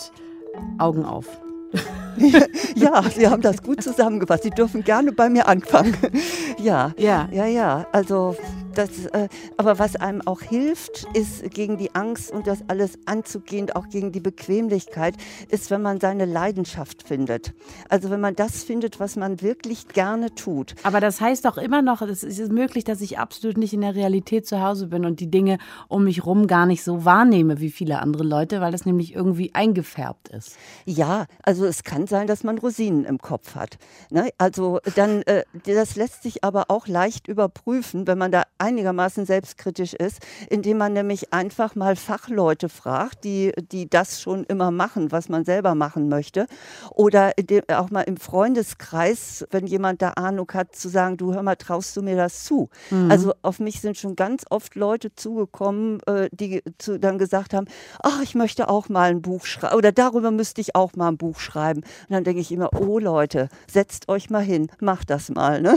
Augen 0.79 1.05
auf. 1.05 1.27
ja, 2.77 3.03
Sie 3.11 3.27
haben 3.27 3.43
das 3.43 3.63
gut 3.63 3.83
zusammengefasst. 3.83 4.45
Sie 4.45 4.51
dürfen 4.51 4.85
gerne 4.85 5.13
bei 5.13 5.29
mir 5.29 5.49
anfangen. 5.49 5.97
ja, 6.59 6.93
ja, 6.97 7.29
ja, 7.33 7.47
ja. 7.47 7.87
Also 7.93 8.37
das, 8.73 9.07
äh, 9.07 9.29
aber 9.57 9.79
was 9.79 9.97
einem 9.97 10.23
auch 10.27 10.41
hilft, 10.41 11.07
ist 11.15 11.51
gegen 11.51 11.79
die 11.79 11.95
Angst 11.95 12.31
und 12.31 12.47
das 12.47 12.61
alles 12.69 12.99
anzugehen, 13.07 13.71
auch 13.71 13.89
gegen 13.89 14.13
die 14.13 14.21
Bequemlichkeit, 14.21 15.15
ist, 15.49 15.71
wenn 15.71 15.83
man 15.83 16.01
seine 16.01 16.25
Leidenschaft 16.25 17.03
findet. 17.07 17.55
Also 17.89 18.11
wenn 18.11 18.21
man 18.21 18.35
das 18.35 18.65
findet, 18.65 19.01
was 19.01 19.17
man 19.17 19.43
wirklich 19.43 19.89
gerne 19.89 20.35
tut. 20.35 20.75
Aber 20.83 21.01
das 21.01 21.21
heißt 21.21 21.45
doch 21.45 21.59
immer 21.59 21.83
noch, 21.83 22.03
es 22.03 22.23
ist 22.23 22.53
möglich, 22.53 22.85
dass 22.85 23.01
ich 23.01 23.19
absolut 23.19 23.57
nicht 23.57 23.73
in 23.73 23.81
der 23.81 23.95
Realität 23.95 24.47
zu 24.47 24.63
Hause 24.63 24.87
bin 24.87 25.05
und 25.05 25.21
die 25.21 25.31
Dinge 25.31 25.59
um 25.89 26.05
mich 26.05 26.25
rum 26.25 26.47
gar 26.47 26.67
nicht 26.67 26.83
so 26.83 27.05
wahrnehme 27.05 27.61
wie 27.61 27.71
viele 27.71 28.01
andere 28.01 28.25
Leute, 28.25 28.61
weil 28.61 28.73
das 28.73 28.87
nämlich 28.87 29.15
irgendwie 29.15 29.55
eingefärbt 29.55 30.29
ist. 30.29 30.57
Ja, 30.85 31.27
also 31.43 31.65
es 31.65 31.85
kann 31.85 32.07
sein, 32.07 32.27
dass 32.27 32.45
man 32.45 32.59
Rosinen 32.59 33.05
im 33.05 33.19
Kopf 33.19 33.55
hat. 33.55 33.79
Ne? 34.11 34.31
Also 34.39 34.81
dann, 34.95 35.23
äh, 35.23 35.45
das 35.65 35.97
lässt 35.97 36.23
sich 36.23 36.45
aber 36.45 36.67
auch 36.69 36.87
leicht 36.87 37.29
überprüfen, 37.29 38.07
wenn 38.07 38.19
man 38.19 38.33
da 38.33 38.45
einigermaßen 38.63 39.27
selbstkritisch 39.27 39.93
ist, 39.93 40.21
indem 40.49 40.79
man 40.79 40.93
nämlich 40.93 41.33
einfach 41.33 41.75
mal 41.75 41.97
Fachleute 41.97 42.69
fragt, 42.69 43.25
die, 43.25 43.53
die 43.73 43.91
das 43.91 44.21
schon 44.21 44.45
immer 44.45 44.71
machen, 44.71 45.11
was 45.11 45.29
man 45.29 45.45
selber 45.45 45.75
machen 45.75 46.09
möchte. 46.09 46.47
Oder 46.91 47.33
auch 47.75 47.91
mal 47.91 48.03
im 48.03 48.17
Freundeskreis, 48.17 49.45
wenn 49.51 49.67
jemand 49.67 50.01
da 50.01 50.11
Ahnung 50.11 50.51
hat, 50.55 50.77
zu 50.77 50.89
sagen, 50.89 51.17
du 51.17 51.35
hör 51.35 51.43
mal, 51.43 51.57
traust 51.57 51.97
du 51.97 52.03
mir 52.03 52.17
das 52.17 52.45
zu? 52.45 52.71
Mhm. 52.91 53.11
Also 53.11 53.33
auf 53.43 53.59
mich 53.59 53.81
sind 53.81 53.99
schon 53.99 54.15
ganz 54.15 54.45
oft 54.49 54.77
Leute 54.77 55.15
zugekommen, 55.15 56.01
äh, 56.07 56.29
die 56.31 56.63
zu, 56.79 56.99
dann 57.01 57.19
gesagt 57.19 57.55
haben, 57.55 57.67
ach, 58.03 58.23
ich 58.23 58.37
möchte 58.37 58.69
auch 58.69 58.89
mal 58.89 59.11
ein 59.11 59.23
Buch 59.23 59.45
schreiben 59.45 59.77
oder 59.77 59.91
darüber 59.91 60.31
müsste 60.31 60.61
ich 60.61 60.77
auch 60.77 60.95
mal 60.95 61.09
ein 61.09 61.17
Buch 61.17 61.41
schreiben. 61.41 61.81
Und 61.81 62.11
dann 62.11 62.25
denke 62.25 62.41
ich 62.41 62.53
immer, 62.53 62.71
oh 62.75 63.01
Leute, 63.01 63.49
setzt 63.69 64.09
euch 64.09 64.31
mal 64.31 64.43
hin, 64.43 64.69
macht 64.81 65.11
das 65.11 65.31
mal. 65.31 65.61
Ne? 65.61 65.77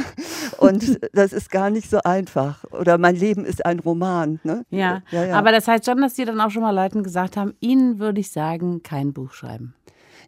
Und 0.58 1.00
das 1.14 1.34
ist 1.34 1.50
gar 1.50 1.72
nicht 1.72 1.90
so 1.90 2.00
einfach 2.04 2.64
oder 2.80 2.98
mein 2.98 3.16
Leben 3.16 3.46
ist 3.46 3.66
ein 3.66 3.80
Roman. 3.80 4.40
Ne? 4.44 4.66
Ja. 4.70 5.02
ja, 5.12 5.26
ja. 5.26 5.36
aber 5.36 5.52
das 5.52 5.68
heißt 5.68 5.86
schon, 5.86 6.02
dass 6.02 6.14
die 6.14 6.26
dann 6.26 6.40
auch 6.42 6.52
schon 6.52 6.62
mal 6.62 6.76
Leuten 6.76 7.04
gesagt 7.04 7.38
haben, 7.38 7.54
ihnen 7.60 8.00
würde 8.00 8.20
ich 8.20 8.32
sagen, 8.32 8.84
kein 8.84 9.14
Buch 9.14 9.34
schreiben. 9.34 9.74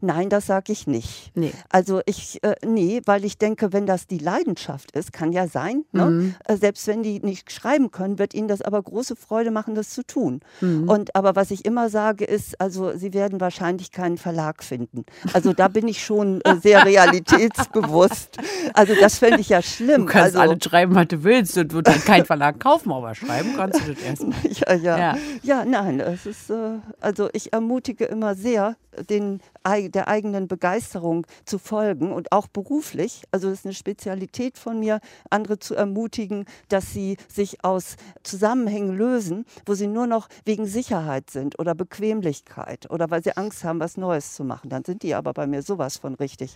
Nein, 0.01 0.29
das 0.29 0.45
sage 0.45 0.71
ich 0.71 0.87
nicht. 0.87 1.31
Nee. 1.35 1.51
Also 1.69 2.01
ich, 2.05 2.43
äh, 2.43 2.55
nee, 2.65 3.01
weil 3.05 3.25
ich 3.25 3.37
denke, 3.37 3.73
wenn 3.73 3.85
das 3.85 4.07
die 4.07 4.17
Leidenschaft 4.17 4.91
ist, 4.91 5.13
kann 5.13 5.31
ja 5.31 5.47
sein, 5.47 5.83
ne? 5.91 6.05
mhm. 6.05 6.35
äh, 6.45 6.57
selbst 6.57 6.87
wenn 6.87 7.03
die 7.03 7.19
nicht 7.19 7.51
schreiben 7.51 7.91
können, 7.91 8.19
wird 8.19 8.33
ihnen 8.33 8.47
das 8.47 8.61
aber 8.61 8.81
große 8.81 9.15
Freude 9.15 9.51
machen, 9.51 9.75
das 9.75 9.89
zu 9.89 10.03
tun. 10.05 10.41
Mhm. 10.61 10.89
Und 10.89 11.15
aber 11.15 11.35
was 11.35 11.51
ich 11.51 11.65
immer 11.65 11.89
sage 11.89 12.25
ist, 12.25 12.59
also 12.61 12.95
sie 12.95 13.13
werden 13.13 13.41
wahrscheinlich 13.41 13.91
keinen 13.91 14.17
Verlag 14.17 14.63
finden. 14.63 15.05
Also 15.33 15.53
da 15.53 15.67
bin 15.67 15.87
ich 15.87 16.03
schon 16.03 16.41
äh, 16.41 16.55
sehr 16.57 16.85
realitätsbewusst. 16.85 18.37
Also 18.73 18.93
das 18.99 19.17
fände 19.17 19.41
ich 19.41 19.49
ja 19.49 19.61
schlimm. 19.61 20.05
Du 20.05 20.11
kannst 20.11 20.35
also, 20.35 20.51
alles 20.51 20.63
schreiben, 20.63 20.95
was 20.95 21.07
du 21.07 21.23
willst 21.23 21.57
und 21.57 21.73
wird 21.73 21.87
dann 21.87 22.03
kein 22.03 22.25
Verlag 22.25 22.59
kaufen, 22.59 22.91
aber 22.91 23.15
schreiben 23.15 23.53
kannst 23.55 23.81
du 23.81 23.93
das 23.93 24.03
erstmal. 24.03 24.37
Ja, 24.47 24.73
ja, 24.73 24.97
ja. 24.97 25.17
Ja, 25.43 25.65
nein, 25.65 25.99
es 25.99 26.25
ist, 26.25 26.49
äh, 26.49 26.79
also 26.99 27.29
ich 27.33 27.53
ermutige 27.53 28.05
immer 28.05 28.35
sehr, 28.35 28.75
den 29.09 29.41
eigenen 29.63 29.86
der 29.89 30.07
eigenen 30.07 30.47
Begeisterung 30.47 31.25
zu 31.45 31.59
folgen 31.59 32.11
und 32.11 32.31
auch 32.31 32.47
beruflich. 32.47 33.23
Also 33.31 33.47
es 33.49 33.59
ist 33.59 33.65
eine 33.65 33.73
Spezialität 33.73 34.57
von 34.57 34.79
mir, 34.79 34.99
andere 35.29 35.59
zu 35.59 35.75
ermutigen, 35.75 36.45
dass 36.69 36.93
sie 36.93 37.17
sich 37.27 37.63
aus 37.63 37.95
Zusammenhängen 38.23 38.95
lösen, 38.95 39.45
wo 39.65 39.73
sie 39.73 39.87
nur 39.87 40.07
noch 40.07 40.29
wegen 40.45 40.65
Sicherheit 40.65 41.29
sind 41.29 41.59
oder 41.59 41.75
Bequemlichkeit 41.75 42.89
oder 42.89 43.09
weil 43.09 43.23
sie 43.23 43.35
Angst 43.37 43.63
haben, 43.63 43.79
was 43.79 43.97
Neues 43.97 44.33
zu 44.33 44.43
machen. 44.43 44.69
Dann 44.69 44.83
sind 44.83 45.03
die 45.03 45.15
aber 45.15 45.33
bei 45.33 45.47
mir 45.47 45.61
sowas 45.61 45.97
von 45.97 46.15
richtig. 46.15 46.55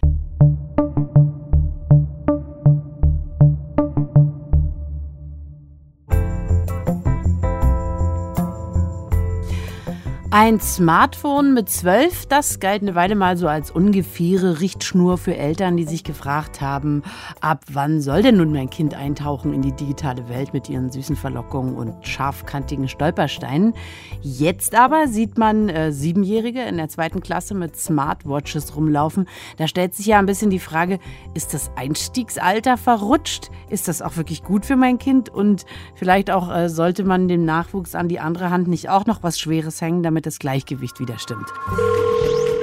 Ein 10.34 10.62
Smartphone 10.62 11.54
mit 11.54 11.70
zwölf, 11.70 12.26
das 12.26 12.62
galt 12.62 12.82
eine 12.82 12.96
Weile 12.96 13.16
mal 13.16 13.36
so 13.36 13.50
als 13.50 13.70
ungefähre 13.70 14.62
Richtschnur 14.62 15.18
für 15.18 15.36
Eltern, 15.36 15.76
die 15.76 15.84
sich 15.84 16.06
gefragt 16.06 16.62
haben, 16.62 17.04
ab 17.42 17.66
wann 17.70 18.00
soll 18.00 18.22
denn 18.22 18.38
nun 18.38 18.54
mein 18.54 18.70
Kind 18.70 18.94
eintauchen 18.94 19.54
in 19.54 19.62
die 19.62 19.74
digitale 19.74 20.30
Welt 20.30 20.54
mit 20.54 20.70
ihren 20.70 20.90
süßen 20.90 21.18
Verlockungen 21.18 21.76
und 21.76 22.08
scharfkantigen 22.08 22.88
Stolpersteinen. 22.88 23.74
Jetzt 24.22 24.74
aber 24.74 25.10
sieht 25.10 25.38
man 25.38 25.68
äh, 25.68 25.92
Siebenjährige 25.92 26.62
in 26.62 26.78
der 26.78 26.88
zweiten 26.88 27.20
Klasse 27.20 27.54
mit 27.54 27.76
Smartwatches 27.76 28.74
rumlaufen. 28.78 29.28
Da 29.58 29.68
stellt 29.68 29.96
sich 29.96 30.06
ja 30.06 30.20
ein 30.20 30.28
bisschen 30.28 30.50
die 30.50 30.60
Frage, 30.60 31.00
ist 31.34 31.54
das 31.54 31.72
Einstiegsalter 31.76 32.78
verrutscht? 32.78 33.52
Ist 33.70 33.90
das 33.90 34.02
auch 34.02 34.16
wirklich 34.16 34.44
gut 34.44 34.66
für 34.66 34.78
mein 34.78 34.98
Kind? 34.98 35.28
Und 35.28 35.66
vielleicht 35.94 36.32
auch 36.32 36.50
äh, 36.56 36.70
sollte 36.70 37.04
man 37.04 37.28
dem 37.28 37.44
Nachwuchs 37.44 37.96
an 37.96 38.08
die 38.08 38.22
andere 38.22 38.50
Hand 38.50 38.70
nicht 38.70 38.88
auch 38.88 39.06
noch 39.06 39.24
was 39.24 39.38
Schweres 39.38 39.82
hängen, 39.82 40.04
damit 40.04 40.21
damit 40.22 40.26
das 40.26 40.40
Gleichgewicht 40.40 41.00
wieder 41.00 41.18
stimmt. 41.18 41.48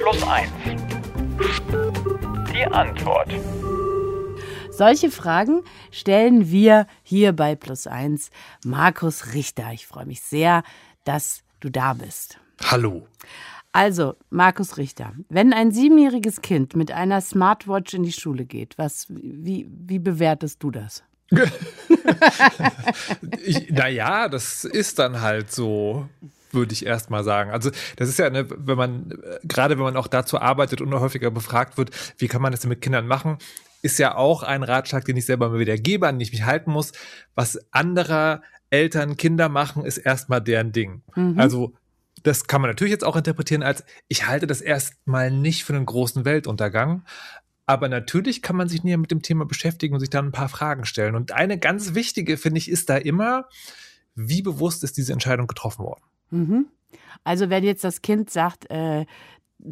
Plus 0.02 0.22
1. 0.22 0.48
Die 2.52 2.64
Antwort. 2.66 3.30
Solche 4.70 5.10
Fragen 5.10 5.62
stellen 5.90 6.50
wir 6.50 6.86
hier 7.02 7.32
bei 7.32 7.56
Plus 7.56 7.88
1 7.88 8.30
Markus 8.64 9.34
Richter. 9.34 9.72
Ich 9.72 9.86
freue 9.86 10.06
mich 10.06 10.20
sehr, 10.20 10.62
dass 11.04 11.42
du 11.60 11.68
da 11.70 11.94
bist. 11.94 12.38
Hallo. 12.64 13.08
Also, 13.72 14.14
Markus 14.30 14.76
Richter, 14.76 15.12
wenn 15.28 15.52
ein 15.52 15.72
siebenjähriges 15.72 16.42
Kind 16.42 16.76
mit 16.76 16.92
einer 16.92 17.20
Smartwatch 17.20 17.92
in 17.94 18.04
die 18.04 18.12
Schule 18.12 18.44
geht, 18.44 18.78
was, 18.78 19.06
wie, 19.10 19.68
wie 19.68 19.98
bewertest 19.98 20.62
du 20.62 20.70
das? 20.70 21.02
naja, 23.68 24.28
das 24.28 24.64
ist 24.64 24.98
dann 24.98 25.20
halt 25.20 25.52
so 25.52 26.08
würde 26.54 26.72
ich 26.72 26.86
erst 26.86 27.10
mal 27.10 27.24
sagen. 27.24 27.50
Also 27.50 27.70
das 27.96 28.08
ist 28.08 28.18
ja, 28.18 28.26
eine, 28.26 28.46
wenn 28.48 28.76
man, 28.76 29.18
gerade 29.44 29.76
wenn 29.76 29.84
man 29.84 29.96
auch 29.96 30.06
dazu 30.06 30.38
arbeitet 30.40 30.80
und 30.80 30.92
häufiger 30.94 31.30
befragt 31.30 31.78
wird, 31.78 31.90
wie 32.18 32.28
kann 32.28 32.42
man 32.42 32.52
das 32.52 32.60
denn 32.60 32.68
mit 32.68 32.80
Kindern 32.80 33.06
machen, 33.06 33.38
ist 33.82 33.98
ja 33.98 34.16
auch 34.16 34.42
ein 34.42 34.62
Ratschlag, 34.62 35.04
den 35.04 35.16
ich 35.16 35.26
selber 35.26 35.50
mal 35.50 35.58
wieder 35.58 35.76
gebe, 35.76 36.08
an 36.08 36.16
den 36.16 36.20
ich 36.22 36.32
mich 36.32 36.44
halten 36.44 36.72
muss. 36.72 36.92
Was 37.34 37.58
anderer 37.72 38.42
Eltern, 38.70 39.16
Kinder 39.16 39.48
machen, 39.48 39.84
ist 39.84 39.98
erstmal 39.98 40.40
deren 40.40 40.72
Ding. 40.72 41.02
Mhm. 41.14 41.38
Also 41.38 41.74
das 42.22 42.46
kann 42.46 42.60
man 42.60 42.70
natürlich 42.70 42.90
jetzt 42.90 43.04
auch 43.04 43.16
interpretieren 43.16 43.62
als, 43.62 43.84
ich 44.08 44.26
halte 44.26 44.46
das 44.46 44.60
erstmal 44.60 45.30
nicht 45.30 45.64
für 45.64 45.74
einen 45.74 45.86
großen 45.86 46.24
Weltuntergang. 46.24 47.04
Aber 47.66 47.88
natürlich 47.88 48.40
kann 48.40 48.56
man 48.56 48.68
sich 48.68 48.82
näher 48.82 48.98
mit 48.98 49.10
dem 49.10 49.22
Thema 49.22 49.44
beschäftigen 49.44 49.94
und 49.94 50.00
sich 50.00 50.10
dann 50.10 50.26
ein 50.26 50.32
paar 50.32 50.48
Fragen 50.48 50.84
stellen. 50.84 51.14
Und 51.14 51.32
eine 51.32 51.58
ganz 51.58 51.94
wichtige, 51.94 52.36
finde 52.38 52.58
ich, 52.58 52.70
ist 52.70 52.88
da 52.88 52.96
immer, 52.96 53.46
wie 54.14 54.42
bewusst 54.42 54.82
ist 54.84 54.96
diese 54.96 55.12
Entscheidung 55.12 55.46
getroffen 55.46 55.84
worden? 55.84 56.02
Mhm. 56.30 56.66
Also 57.24 57.50
wenn 57.50 57.64
jetzt 57.64 57.84
das 57.84 58.02
Kind 58.02 58.30
sagt, 58.30 58.70
äh, 58.70 59.06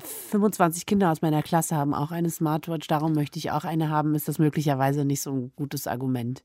25 0.01 0.85
Kinder 0.85 1.13
aus 1.13 1.23
meiner 1.23 1.43
Klasse 1.43 1.77
haben 1.77 1.95
auch 1.95 2.11
eine 2.11 2.31
Smartwatch, 2.31 2.89
darum 2.89 3.13
möchte 3.13 3.39
ich 3.39 3.53
auch 3.53 3.65
eine 3.65 3.89
haben, 3.89 4.15
ist 4.15 4.29
das 4.29 4.39
möglicherweise 4.39 5.05
nicht 5.05 5.23
so 5.23 5.33
ein 5.33 5.53
gutes 5.55 5.87
Argument. 5.87 6.43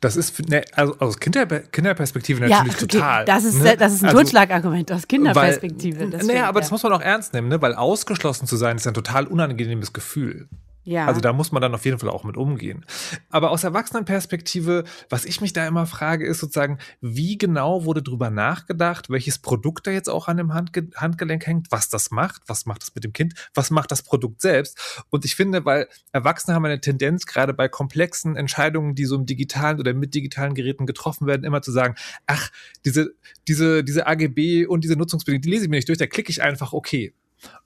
Das 0.00 0.16
ist 0.16 0.48
ne, 0.48 0.64
also 0.72 0.98
aus 0.98 1.18
Kinder, 1.18 1.46
Kinderperspektive 1.46 2.40
natürlich 2.40 2.72
ja, 2.72 2.78
okay. 2.78 2.86
total. 2.86 3.24
Das 3.24 3.44
ist, 3.44 3.62
ne? 3.62 3.76
das 3.76 3.92
ist 3.92 4.02
ein 4.02 4.08
also, 4.08 4.18
Totschlagargument 4.18 4.90
aus 4.92 5.06
Kinderperspektive. 5.06 6.06
naja, 6.06 6.48
aber 6.48 6.58
ja. 6.58 6.62
das 6.62 6.70
muss 6.70 6.82
man 6.82 6.92
auch 6.92 7.00
ernst 7.00 7.34
nehmen, 7.34 7.48
ne? 7.48 7.62
weil 7.62 7.74
ausgeschlossen 7.74 8.46
zu 8.46 8.56
sein 8.56 8.76
ist 8.76 8.86
ein 8.86 8.94
total 8.94 9.26
unangenehmes 9.26 9.92
Gefühl. 9.92 10.48
Ja. 10.82 11.06
Also 11.06 11.20
da 11.20 11.32
muss 11.32 11.52
man 11.52 11.60
dann 11.60 11.74
auf 11.74 11.84
jeden 11.84 11.98
Fall 11.98 12.08
auch 12.08 12.24
mit 12.24 12.36
umgehen. 12.36 12.86
Aber 13.28 13.50
aus 13.50 13.64
Erwachsenenperspektive, 13.64 14.84
was 15.10 15.26
ich 15.26 15.40
mich 15.40 15.52
da 15.52 15.66
immer 15.66 15.86
frage, 15.86 16.26
ist 16.26 16.38
sozusagen, 16.38 16.78
wie 17.00 17.36
genau 17.36 17.84
wurde 17.84 18.02
drüber 18.02 18.30
nachgedacht, 18.30 19.10
welches 19.10 19.38
Produkt 19.38 19.86
da 19.86 19.90
jetzt 19.90 20.08
auch 20.08 20.28
an 20.28 20.38
dem 20.38 20.54
Handge 20.54 20.88
Handgelenk 20.96 21.46
hängt, 21.46 21.70
was 21.70 21.90
das 21.90 22.10
macht, 22.10 22.42
was 22.46 22.64
macht 22.64 22.82
das 22.82 22.94
mit 22.94 23.04
dem 23.04 23.12
Kind, 23.12 23.34
was 23.54 23.70
macht 23.70 23.90
das 23.90 24.02
Produkt 24.02 24.40
selbst. 24.40 25.04
Und 25.10 25.24
ich 25.24 25.36
finde, 25.36 25.64
weil 25.64 25.86
Erwachsene 26.12 26.54
haben 26.54 26.64
eine 26.64 26.80
Tendenz, 26.80 27.26
gerade 27.26 27.52
bei 27.52 27.68
komplexen 27.68 28.36
Entscheidungen, 28.36 28.94
die 28.94 29.04
so 29.04 29.16
im 29.16 29.26
digitalen 29.26 29.78
oder 29.80 29.92
mit 29.92 30.14
digitalen 30.14 30.54
Geräten 30.54 30.86
getroffen 30.86 31.26
werden, 31.26 31.44
immer 31.44 31.60
zu 31.60 31.72
sagen, 31.72 31.94
ach, 32.26 32.50
diese, 32.86 33.14
diese, 33.46 33.84
diese 33.84 34.06
AGB 34.06 34.66
und 34.66 34.82
diese 34.82 34.96
Nutzungsbedingungen, 34.96 35.42
die 35.42 35.50
lese 35.50 35.64
ich 35.64 35.70
mir 35.70 35.76
nicht 35.76 35.88
durch, 35.88 35.98
da 35.98 36.06
klicke 36.06 36.30
ich 36.30 36.42
einfach 36.42 36.72
okay. 36.72 37.12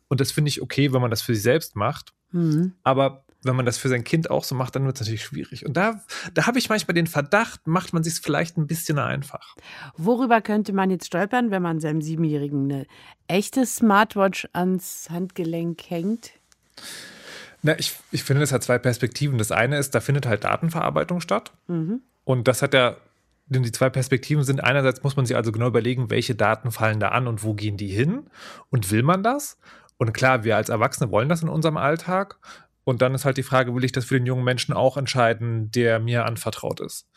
Und 0.08 0.20
das 0.20 0.32
finde 0.32 0.48
ich 0.48 0.62
okay, 0.62 0.92
wenn 0.92 1.00
man 1.00 1.10
das 1.10 1.22
für 1.22 1.34
sich 1.34 1.42
selbst 1.42 1.76
macht. 1.76 2.12
Mhm. 2.34 2.72
Aber 2.82 3.24
wenn 3.44 3.56
man 3.56 3.66
das 3.66 3.78
für 3.78 3.88
sein 3.88 4.04
Kind 4.04 4.30
auch 4.30 4.42
so 4.42 4.54
macht, 4.54 4.74
dann 4.74 4.84
wird 4.86 4.96
es 4.96 5.00
natürlich 5.02 5.22
schwierig. 5.22 5.64
Und 5.66 5.76
da, 5.76 6.00
da 6.32 6.46
habe 6.46 6.58
ich 6.58 6.68
manchmal 6.68 6.94
den 6.94 7.06
Verdacht, 7.06 7.66
macht 7.66 7.92
man 7.92 8.02
sich 8.02 8.14
vielleicht 8.14 8.56
ein 8.56 8.66
bisschen 8.66 8.98
einfach. 8.98 9.54
Worüber 9.96 10.40
könnte 10.40 10.72
man 10.72 10.90
jetzt 10.90 11.06
stolpern, 11.06 11.50
wenn 11.50 11.62
man 11.62 11.80
seinem 11.80 12.00
Siebenjährigen 12.00 12.64
eine 12.64 12.86
echte 13.28 13.66
Smartwatch 13.66 14.48
ans 14.52 15.08
Handgelenk 15.10 15.82
hängt? 15.88 16.32
Na, 17.62 17.78
ich, 17.78 17.94
ich 18.10 18.24
finde, 18.24 18.40
das 18.40 18.52
hat 18.52 18.62
zwei 18.62 18.78
Perspektiven. 18.78 19.38
Das 19.38 19.52
eine 19.52 19.78
ist, 19.78 19.94
da 19.94 20.00
findet 20.00 20.26
halt 20.26 20.44
Datenverarbeitung 20.44 21.20
statt. 21.20 21.52
Mhm. 21.68 22.00
Und 22.24 22.48
das 22.48 22.62
hat 22.62 22.74
ja, 22.74 22.96
denn 23.46 23.62
die 23.62 23.72
zwei 23.72 23.90
Perspektiven 23.90 24.42
sind, 24.42 24.64
einerseits 24.64 25.02
muss 25.02 25.16
man 25.16 25.26
sich 25.26 25.36
also 25.36 25.52
genau 25.52 25.68
überlegen, 25.68 26.10
welche 26.10 26.34
Daten 26.34 26.72
fallen 26.72 26.98
da 26.98 27.08
an 27.08 27.26
und 27.26 27.42
wo 27.42 27.54
gehen 27.54 27.76
die 27.76 27.88
hin 27.88 28.24
und 28.70 28.90
will 28.90 29.02
man 29.02 29.22
das? 29.22 29.58
Und 30.04 30.12
klar, 30.12 30.44
wir 30.44 30.56
als 30.56 30.68
Erwachsene 30.68 31.10
wollen 31.10 31.30
das 31.30 31.40
in 31.40 31.48
unserem 31.48 31.78
Alltag. 31.78 32.38
Und 32.84 33.00
dann 33.00 33.14
ist 33.14 33.24
halt 33.24 33.38
die 33.38 33.42
Frage, 33.42 33.74
will 33.74 33.84
ich 33.84 33.92
das 33.92 34.04
für 34.04 34.18
den 34.18 34.26
jungen 34.26 34.44
Menschen 34.44 34.74
auch 34.74 34.98
entscheiden, 34.98 35.70
der 35.70 35.98
mir 35.98 36.26
anvertraut 36.26 36.80
ist? 36.80 37.08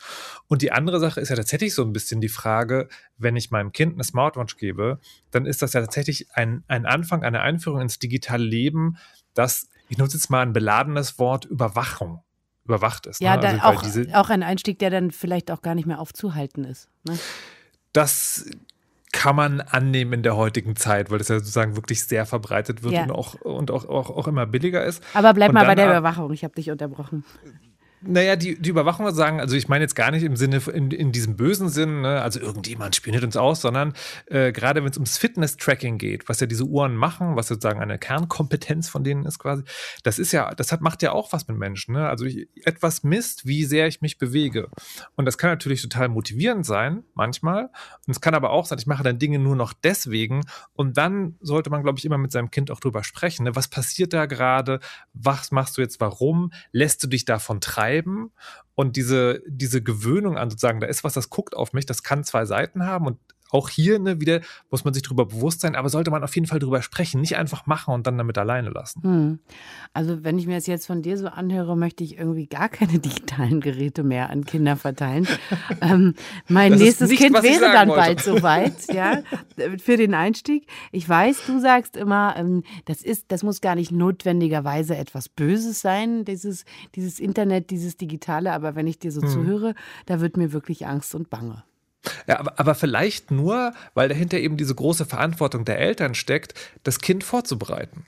Und 0.46 0.62
die 0.62 0.72
andere 0.72 0.98
Sache 0.98 1.20
ist 1.20 1.28
ja 1.28 1.36
tatsächlich 1.36 1.74
so 1.74 1.82
ein 1.82 1.92
bisschen 1.92 2.22
die 2.22 2.30
Frage, 2.30 2.88
wenn 3.18 3.36
ich 3.36 3.50
meinem 3.50 3.72
Kind 3.72 3.92
eine 3.92 4.04
Smartwatch 4.04 4.56
gebe, 4.56 5.00
dann 5.30 5.44
ist 5.44 5.60
das 5.60 5.74
ja 5.74 5.82
tatsächlich 5.82 6.28
ein, 6.32 6.64
ein 6.66 6.86
Anfang, 6.86 7.22
eine 7.24 7.42
Einführung 7.42 7.82
ins 7.82 7.98
digitale 7.98 8.42
Leben, 8.42 8.96
das, 9.34 9.68
ich 9.90 9.98
nutze 9.98 10.16
jetzt 10.16 10.30
mal 10.30 10.40
ein 10.40 10.54
beladenes 10.54 11.18
Wort, 11.18 11.44
Überwachung 11.44 12.22
überwacht 12.64 13.04
ist. 13.04 13.20
Ja, 13.20 13.36
ne? 13.36 13.62
also, 13.62 14.00
auch, 14.00 14.14
auch 14.14 14.30
ein 14.30 14.42
Einstieg, 14.42 14.78
der 14.78 14.88
dann 14.88 15.10
vielleicht 15.10 15.50
auch 15.50 15.60
gar 15.60 15.74
nicht 15.74 15.86
mehr 15.86 16.00
aufzuhalten 16.00 16.64
ist. 16.64 16.88
Ne? 17.04 17.18
Das 17.92 18.46
kann 19.18 19.34
man 19.34 19.60
annehmen 19.60 20.12
in 20.12 20.22
der 20.22 20.36
heutigen 20.36 20.76
Zeit, 20.76 21.10
weil 21.10 21.18
das 21.18 21.26
ja 21.26 21.40
sozusagen 21.40 21.74
wirklich 21.74 22.04
sehr 22.04 22.24
verbreitet 22.24 22.84
wird 22.84 22.94
ja. 22.94 23.02
und, 23.02 23.10
auch, 23.10 23.34
und 23.34 23.72
auch, 23.72 23.88
auch, 23.88 24.10
auch 24.10 24.28
immer 24.28 24.46
billiger 24.46 24.84
ist. 24.84 25.02
Aber 25.12 25.34
bleib 25.34 25.48
und 25.48 25.54
mal 25.54 25.66
bei 25.66 25.74
der 25.74 25.86
Überwachung, 25.86 26.32
ich 26.32 26.44
habe 26.44 26.54
dich 26.54 26.70
unterbrochen. 26.70 27.24
Naja, 28.00 28.36
die, 28.36 28.60
die 28.60 28.70
Überwachung 28.70 29.12
sagen, 29.12 29.40
also 29.40 29.56
ich 29.56 29.68
meine 29.68 29.82
jetzt 29.82 29.96
gar 29.96 30.12
nicht 30.12 30.22
im 30.22 30.36
Sinne, 30.36 30.62
in, 30.72 30.92
in 30.92 31.10
diesem 31.10 31.36
bösen 31.36 31.68
Sinn, 31.68 32.02
ne, 32.02 32.22
also 32.22 32.38
irgendjemand 32.38 32.94
spioniert 32.94 33.24
uns 33.24 33.36
aus, 33.36 33.60
sondern 33.60 33.92
äh, 34.26 34.52
gerade 34.52 34.82
wenn 34.82 34.90
es 34.90 34.96
ums 34.96 35.18
Fitness-Tracking 35.18 35.98
geht, 35.98 36.28
was 36.28 36.38
ja 36.38 36.46
diese 36.46 36.64
Uhren 36.64 36.94
machen, 36.94 37.34
was 37.34 37.48
sozusagen 37.48 37.80
eine 37.80 37.98
Kernkompetenz 37.98 38.88
von 38.88 39.02
denen 39.02 39.24
ist 39.24 39.40
quasi, 39.40 39.64
das 40.04 40.20
ist 40.20 40.30
ja, 40.30 40.54
das 40.54 40.70
hat, 40.70 40.80
macht 40.80 41.02
ja 41.02 41.10
auch 41.10 41.32
was 41.32 41.48
mit 41.48 41.58
Menschen. 41.58 41.94
Ne? 41.94 42.08
Also 42.08 42.24
ich, 42.24 42.48
etwas 42.64 43.02
misst, 43.02 43.46
wie 43.46 43.64
sehr 43.64 43.88
ich 43.88 44.00
mich 44.00 44.16
bewege. 44.16 44.68
Und 45.16 45.24
das 45.24 45.36
kann 45.36 45.50
natürlich 45.50 45.82
total 45.82 46.08
motivierend 46.08 46.64
sein, 46.66 47.02
manchmal. 47.14 47.64
Und 48.06 48.12
es 48.12 48.20
kann 48.20 48.34
aber 48.34 48.50
auch 48.50 48.66
sein, 48.66 48.78
ich 48.78 48.86
mache 48.86 49.02
dann 49.02 49.18
Dinge 49.18 49.40
nur 49.40 49.56
noch 49.56 49.72
deswegen. 49.72 50.42
Und 50.72 50.96
dann 50.96 51.36
sollte 51.40 51.68
man, 51.70 51.82
glaube 51.82 51.98
ich, 51.98 52.04
immer 52.04 52.18
mit 52.18 52.30
seinem 52.30 52.52
Kind 52.52 52.70
auch 52.70 52.78
drüber 52.78 53.02
sprechen. 53.02 53.42
Ne? 53.42 53.56
Was 53.56 53.66
passiert 53.66 54.12
da 54.12 54.26
gerade? 54.26 54.78
Was 55.14 55.50
machst 55.50 55.78
du 55.78 55.80
jetzt 55.80 56.00
warum? 56.00 56.52
Lässt 56.70 57.02
du 57.02 57.08
dich 57.08 57.24
davon 57.24 57.60
treiben? 57.60 57.87
Schreiben 57.88 58.32
und 58.74 58.96
diese, 58.96 59.42
diese 59.46 59.82
Gewöhnung 59.82 60.38
an 60.38 60.50
sozusagen, 60.50 60.80
da 60.80 60.86
ist 60.86 61.04
was, 61.04 61.14
das 61.14 61.30
guckt 61.30 61.56
auf 61.56 61.72
mich, 61.72 61.86
das 61.86 62.02
kann 62.02 62.24
zwei 62.24 62.44
Seiten 62.44 62.84
haben 62.84 63.06
und 63.06 63.18
auch 63.50 63.68
hier 63.68 63.98
ne, 63.98 64.20
wieder 64.20 64.40
muss 64.70 64.84
man 64.84 64.94
sich 64.94 65.02
darüber 65.02 65.26
bewusst 65.26 65.60
sein, 65.60 65.74
aber 65.74 65.88
sollte 65.88 66.10
man 66.10 66.22
auf 66.22 66.34
jeden 66.34 66.46
Fall 66.46 66.58
darüber 66.58 66.82
sprechen, 66.82 67.20
nicht 67.20 67.36
einfach 67.36 67.66
machen 67.66 67.94
und 67.94 68.06
dann 68.06 68.18
damit 68.18 68.38
alleine 68.38 68.70
lassen. 68.70 69.02
Hm. 69.02 69.38
Also 69.92 70.24
wenn 70.24 70.38
ich 70.38 70.46
mir 70.46 70.56
das 70.56 70.66
jetzt 70.66 70.86
von 70.86 71.02
dir 71.02 71.16
so 71.16 71.28
anhöre, 71.28 71.76
möchte 71.76 72.04
ich 72.04 72.18
irgendwie 72.18 72.46
gar 72.46 72.68
keine 72.68 72.98
digitalen 72.98 73.60
Geräte 73.60 74.02
mehr 74.02 74.30
an 74.30 74.44
Kinder 74.44 74.76
verteilen. 74.76 75.26
ähm, 75.80 76.14
mein 76.48 76.72
das 76.72 76.80
nächstes 76.80 77.10
nicht, 77.10 77.20
Kind 77.20 77.42
wäre 77.42 77.72
dann 77.72 77.88
wollte. 77.88 78.00
bald 78.00 78.20
soweit, 78.20 78.74
ja, 78.92 79.22
für 79.78 79.96
den 79.96 80.14
Einstieg. 80.14 80.66
Ich 80.92 81.08
weiß, 81.08 81.46
du 81.46 81.60
sagst 81.60 81.96
immer, 81.96 82.34
ähm, 82.36 82.62
das 82.84 83.02
ist, 83.02 83.26
das 83.28 83.42
muss 83.42 83.60
gar 83.60 83.74
nicht 83.74 83.92
notwendigerweise 83.92 84.96
etwas 84.96 85.28
Böses 85.28 85.80
sein, 85.80 86.24
dieses, 86.24 86.64
dieses 86.94 87.20
Internet, 87.20 87.70
dieses 87.70 87.96
Digitale, 87.96 88.52
aber 88.52 88.74
wenn 88.74 88.86
ich 88.86 88.98
dir 88.98 89.12
so 89.12 89.22
hm. 89.22 89.28
zuhöre, 89.28 89.74
da 90.06 90.20
wird 90.20 90.36
mir 90.36 90.52
wirklich 90.52 90.86
Angst 90.86 91.14
und 91.14 91.30
Bange. 91.30 91.64
Ja, 92.26 92.38
aber, 92.38 92.58
aber 92.58 92.74
vielleicht 92.74 93.30
nur, 93.30 93.72
weil 93.94 94.08
dahinter 94.08 94.38
eben 94.38 94.56
diese 94.56 94.74
große 94.74 95.04
Verantwortung 95.04 95.64
der 95.64 95.78
Eltern 95.78 96.14
steckt, 96.14 96.54
das 96.82 97.00
Kind 97.00 97.24
vorzubereiten. 97.24 98.06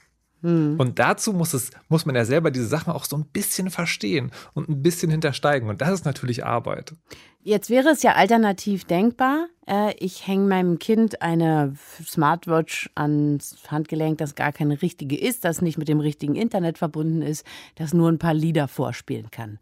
Und 0.78 0.98
dazu 0.98 1.34
muss 1.34 1.52
es, 1.52 1.70
muss 1.88 2.06
man 2.06 2.14
ja 2.14 2.24
selber 2.24 2.50
diese 2.50 2.66
Sachen 2.66 2.92
auch 2.94 3.04
so 3.04 3.14
ein 3.14 3.26
bisschen 3.26 3.68
verstehen 3.68 4.30
und 4.54 4.70
ein 4.70 4.82
bisschen 4.82 5.10
hintersteigen. 5.10 5.68
Und 5.68 5.82
das 5.82 5.90
ist 5.90 6.04
natürlich 6.06 6.46
Arbeit. 6.46 6.94
Jetzt 7.42 7.68
wäre 7.68 7.90
es 7.90 8.02
ja 8.02 8.14
alternativ 8.14 8.84
denkbar, 8.84 9.48
äh, 9.66 9.94
ich 9.98 10.26
hänge 10.26 10.46
meinem 10.46 10.78
Kind 10.78 11.22
eine 11.22 11.74
Smartwatch 12.04 12.90
ans 12.94 13.56
Handgelenk, 13.68 14.18
das 14.18 14.34
gar 14.34 14.52
keine 14.52 14.80
richtige 14.82 15.18
ist, 15.18 15.44
das 15.44 15.62
nicht 15.62 15.78
mit 15.78 15.88
dem 15.88 16.00
richtigen 16.00 16.34
Internet 16.34 16.78
verbunden 16.78 17.22
ist, 17.22 17.46
das 17.76 17.94
nur 17.94 18.10
ein 18.10 18.18
paar 18.18 18.34
Lieder 18.34 18.68
vorspielen 18.68 19.30
kann. 19.30 19.58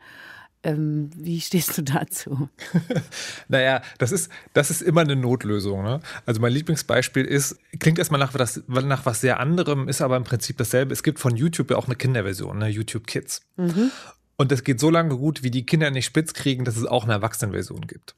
Ähm, 0.68 1.08
wie 1.16 1.40
stehst 1.40 1.78
du 1.78 1.82
dazu? 1.82 2.50
naja, 3.48 3.80
das 3.96 4.12
ist, 4.12 4.30
das 4.52 4.70
ist 4.70 4.82
immer 4.82 5.00
eine 5.00 5.16
Notlösung. 5.16 5.82
Ne? 5.82 6.00
Also 6.26 6.42
mein 6.42 6.52
Lieblingsbeispiel 6.52 7.24
ist, 7.24 7.58
klingt 7.78 7.98
erstmal 7.98 8.20
nach, 8.20 8.34
was, 8.34 8.62
nach 8.66 9.06
was 9.06 9.22
sehr 9.22 9.40
anderem, 9.40 9.88
ist 9.88 10.02
aber 10.02 10.16
im 10.18 10.24
Prinzip 10.24 10.58
dasselbe. 10.58 10.92
Es 10.92 11.02
gibt 11.02 11.20
von 11.20 11.36
YouTube 11.36 11.70
ja 11.70 11.78
auch 11.78 11.86
eine 11.86 11.96
Kinderversion, 11.96 12.58
ne? 12.58 12.68
YouTube 12.68 13.06
Kids. 13.06 13.40
Mhm. 13.56 13.90
Und 14.36 14.52
das 14.52 14.62
geht 14.62 14.78
so 14.78 14.90
lange 14.90 15.16
gut, 15.16 15.42
wie 15.42 15.50
die 15.50 15.64
Kinder 15.64 15.90
nicht 15.90 16.04
spitz 16.04 16.34
kriegen, 16.34 16.64
dass 16.64 16.76
es 16.76 16.84
auch 16.84 17.04
eine 17.04 17.14
Erwachsenenversion 17.14 17.86
gibt. 17.86 18.14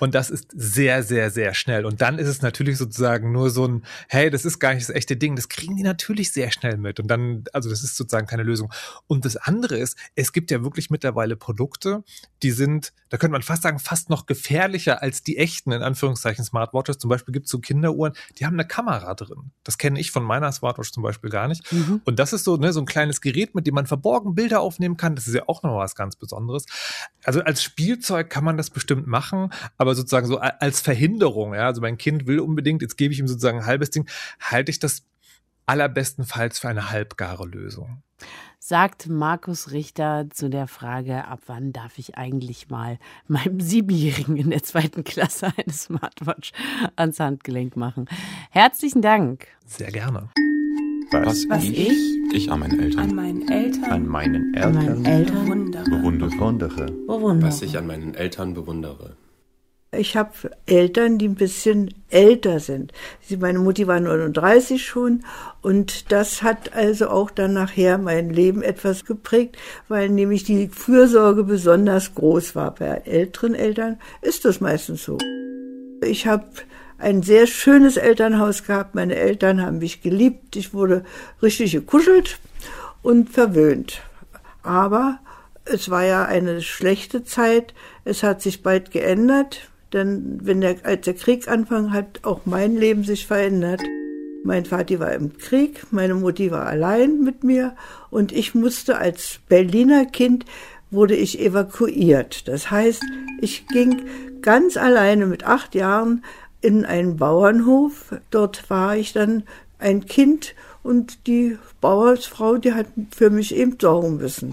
Und 0.00 0.14
das 0.14 0.30
ist 0.30 0.48
sehr, 0.52 1.02
sehr, 1.02 1.30
sehr 1.30 1.54
schnell. 1.54 1.86
Und 1.86 2.00
dann 2.00 2.18
ist 2.18 2.28
es 2.28 2.42
natürlich 2.42 2.78
sozusagen 2.78 3.32
nur 3.32 3.50
so 3.50 3.66
ein, 3.66 3.84
hey, 4.08 4.30
das 4.30 4.44
ist 4.44 4.58
gar 4.58 4.74
nicht 4.74 4.88
das 4.88 4.94
echte 4.94 5.16
Ding. 5.16 5.36
Das 5.36 5.48
kriegen 5.48 5.76
die 5.76 5.82
natürlich 5.82 6.32
sehr 6.32 6.50
schnell 6.50 6.76
mit. 6.76 7.00
Und 7.00 7.08
dann, 7.08 7.44
also 7.52 7.70
das 7.70 7.82
ist 7.82 7.96
sozusagen 7.96 8.26
keine 8.26 8.42
Lösung. 8.42 8.72
Und 9.06 9.24
das 9.24 9.36
andere 9.36 9.78
ist, 9.78 9.96
es 10.14 10.32
gibt 10.32 10.50
ja 10.50 10.62
wirklich 10.62 10.90
mittlerweile 10.90 11.36
Produkte, 11.36 12.04
die 12.42 12.50
sind, 12.50 12.92
da 13.08 13.16
könnte 13.16 13.32
man 13.32 13.42
fast 13.42 13.62
sagen, 13.62 13.78
fast 13.78 14.10
noch 14.10 14.26
gefährlicher 14.26 15.02
als 15.02 15.22
die 15.22 15.38
echten, 15.38 15.72
in 15.72 15.82
Anführungszeichen, 15.82 16.44
Smartwatches. 16.44 16.98
Zum 16.98 17.08
Beispiel 17.08 17.32
gibt 17.32 17.46
es 17.46 17.52
so 17.52 17.58
Kinderuhren, 17.58 18.12
die 18.38 18.46
haben 18.46 18.54
eine 18.54 18.66
Kamera 18.66 19.14
drin. 19.14 19.52
Das 19.64 19.78
kenne 19.78 20.00
ich 20.00 20.10
von 20.10 20.24
meiner 20.24 20.50
Smartwatch 20.52 20.92
zum 20.92 21.02
Beispiel 21.02 21.30
gar 21.30 21.48
nicht. 21.48 21.70
Mhm. 21.72 22.00
Und 22.04 22.18
das 22.18 22.32
ist 22.32 22.44
so, 22.44 22.56
ne, 22.56 22.72
so 22.72 22.80
ein 22.80 22.86
kleines 22.86 23.20
Gerät, 23.20 23.54
mit 23.54 23.66
dem 23.66 23.74
man 23.74 23.86
verborgen 23.86 24.34
Bilder 24.34 24.60
aufnehmen 24.60 24.96
kann. 24.96 25.14
Das 25.14 25.28
ist 25.28 25.34
ja 25.34 25.44
auch 25.46 25.62
noch 25.62 25.76
was 25.76 25.94
ganz 25.94 26.16
Besonderes. 26.16 26.66
Also 27.24 27.40
als 27.42 27.62
Spielzeug 27.62 28.30
kann 28.30 28.44
man 28.44 28.56
das 28.56 28.70
bestimmt 28.70 29.06
machen, 29.06 29.50
aber 29.78 29.94
sozusagen 29.94 30.26
so 30.26 30.38
als 30.38 30.80
Verhinderung, 30.80 31.54
ja, 31.54 31.66
also 31.66 31.80
mein 31.80 31.98
Kind 31.98 32.26
will 32.26 32.40
unbedingt, 32.40 32.82
jetzt 32.82 32.96
gebe 32.96 33.12
ich 33.12 33.20
ihm 33.20 33.28
sozusagen 33.28 33.60
ein 33.60 33.66
halbes 33.66 33.90
Ding, 33.90 34.08
halte 34.40 34.70
ich 34.70 34.78
das 34.78 35.04
allerbestenfalls 35.66 36.58
für 36.58 36.68
eine 36.68 36.90
halbgare 36.90 37.46
Lösung. 37.46 38.02
Sagt 38.58 39.08
Markus 39.08 39.72
Richter 39.72 40.26
zu 40.30 40.48
der 40.48 40.68
Frage, 40.68 41.26
ab 41.26 41.40
wann 41.46 41.72
darf 41.72 41.98
ich 41.98 42.16
eigentlich 42.16 42.70
mal 42.70 42.98
meinem 43.26 43.60
Siebenjährigen 43.60 44.36
in 44.36 44.50
der 44.50 44.62
zweiten 44.62 45.02
Klasse 45.02 45.52
eine 45.56 45.72
Smartwatch 45.72 46.52
ans 46.94 47.18
Handgelenk 47.18 47.76
machen. 47.76 48.06
Herzlichen 48.50 49.02
Dank. 49.02 49.48
Sehr 49.66 49.90
gerne. 49.90 50.28
Was, 51.10 51.48
Was 51.48 51.64
ich, 51.64 51.90
ich, 51.90 52.32
ich, 52.32 52.50
an 52.50 52.60
meinen 52.60 52.80
Eltern. 52.80 53.00
An 53.00 53.14
meinen 53.14 53.48
Eltern. 53.48 53.84
An 53.84 54.06
meinen 54.06 54.54
Eltern. 54.54 54.76
An 54.76 54.84
meinen 54.86 55.04
Eltern 55.04 55.44
bewundere. 55.44 55.84
Bewundere. 55.84 56.86
bewundere. 56.86 57.48
Was 57.48 57.62
ich 57.62 57.76
an 57.76 57.86
meinen 57.86 58.14
Eltern 58.14 58.54
bewundere. 58.54 59.16
Ich 59.94 60.16
habe 60.16 60.30
Eltern, 60.64 61.18
die 61.18 61.28
ein 61.28 61.34
bisschen 61.34 61.92
älter 62.08 62.60
sind. 62.60 62.92
Meine 63.38 63.58
Mutti 63.58 63.86
war 63.86 64.00
39 64.00 64.82
schon 64.82 65.22
und 65.60 66.10
das 66.10 66.42
hat 66.42 66.72
also 66.72 67.10
auch 67.10 67.30
dann 67.30 67.52
nachher 67.52 67.98
mein 67.98 68.30
Leben 68.30 68.62
etwas 68.62 69.04
geprägt, 69.04 69.58
weil 69.88 70.08
nämlich 70.08 70.44
die 70.44 70.68
Fürsorge 70.68 71.44
besonders 71.44 72.14
groß 72.14 72.54
war. 72.54 72.74
Bei 72.74 73.02
älteren 73.04 73.54
Eltern 73.54 73.98
ist 74.22 74.46
das 74.46 74.62
meistens 74.62 75.04
so. 75.04 75.18
Ich 76.02 76.26
habe 76.26 76.46
ein 76.96 77.22
sehr 77.22 77.46
schönes 77.46 77.98
Elternhaus 77.98 78.64
gehabt. 78.64 78.94
Meine 78.94 79.16
Eltern 79.16 79.60
haben 79.60 79.76
mich 79.76 80.00
geliebt. 80.00 80.56
Ich 80.56 80.72
wurde 80.72 81.04
richtig 81.42 81.72
gekuschelt 81.72 82.38
und 83.02 83.28
verwöhnt. 83.28 84.00
Aber 84.62 85.18
es 85.66 85.90
war 85.90 86.04
ja 86.04 86.24
eine 86.24 86.62
schlechte 86.62 87.24
Zeit. 87.24 87.74
Es 88.06 88.22
hat 88.22 88.40
sich 88.40 88.62
bald 88.62 88.90
geändert. 88.90 89.68
Denn 89.92 90.38
wenn 90.42 90.60
der, 90.60 90.76
als 90.84 91.02
der 91.02 91.14
Krieg 91.14 91.48
anfing, 91.48 91.92
hat 91.92 92.20
auch 92.22 92.40
mein 92.44 92.76
Leben 92.76 93.04
sich 93.04 93.26
verändert. 93.26 93.82
Mein 94.44 94.64
Vati 94.64 94.98
war 94.98 95.12
im 95.12 95.38
Krieg, 95.38 95.86
meine 95.92 96.14
Mutti 96.14 96.50
war 96.50 96.66
allein 96.66 97.20
mit 97.20 97.44
mir 97.44 97.76
und 98.10 98.32
ich 98.32 98.54
musste 98.54 98.98
als 98.98 99.38
Berliner 99.48 100.04
Kind 100.04 100.46
wurde 100.90 101.14
ich 101.14 101.40
evakuiert. 101.40 102.48
Das 102.48 102.70
heißt, 102.70 103.02
ich 103.40 103.66
ging 103.68 104.02
ganz 104.42 104.76
alleine 104.76 105.26
mit 105.26 105.44
acht 105.44 105.74
Jahren 105.74 106.24
in 106.60 106.84
einen 106.84 107.16
Bauernhof. 107.16 108.14
Dort 108.30 108.68
war 108.68 108.96
ich 108.96 109.12
dann 109.12 109.44
ein 109.78 110.06
Kind 110.06 110.54
und 110.82 111.26
die 111.26 111.56
Bauersfrau, 111.80 112.56
die 112.56 112.72
hat 112.72 112.86
für 113.14 113.30
mich 113.30 113.54
eben 113.54 113.76
sorgen 113.80 114.16
müssen. 114.16 114.52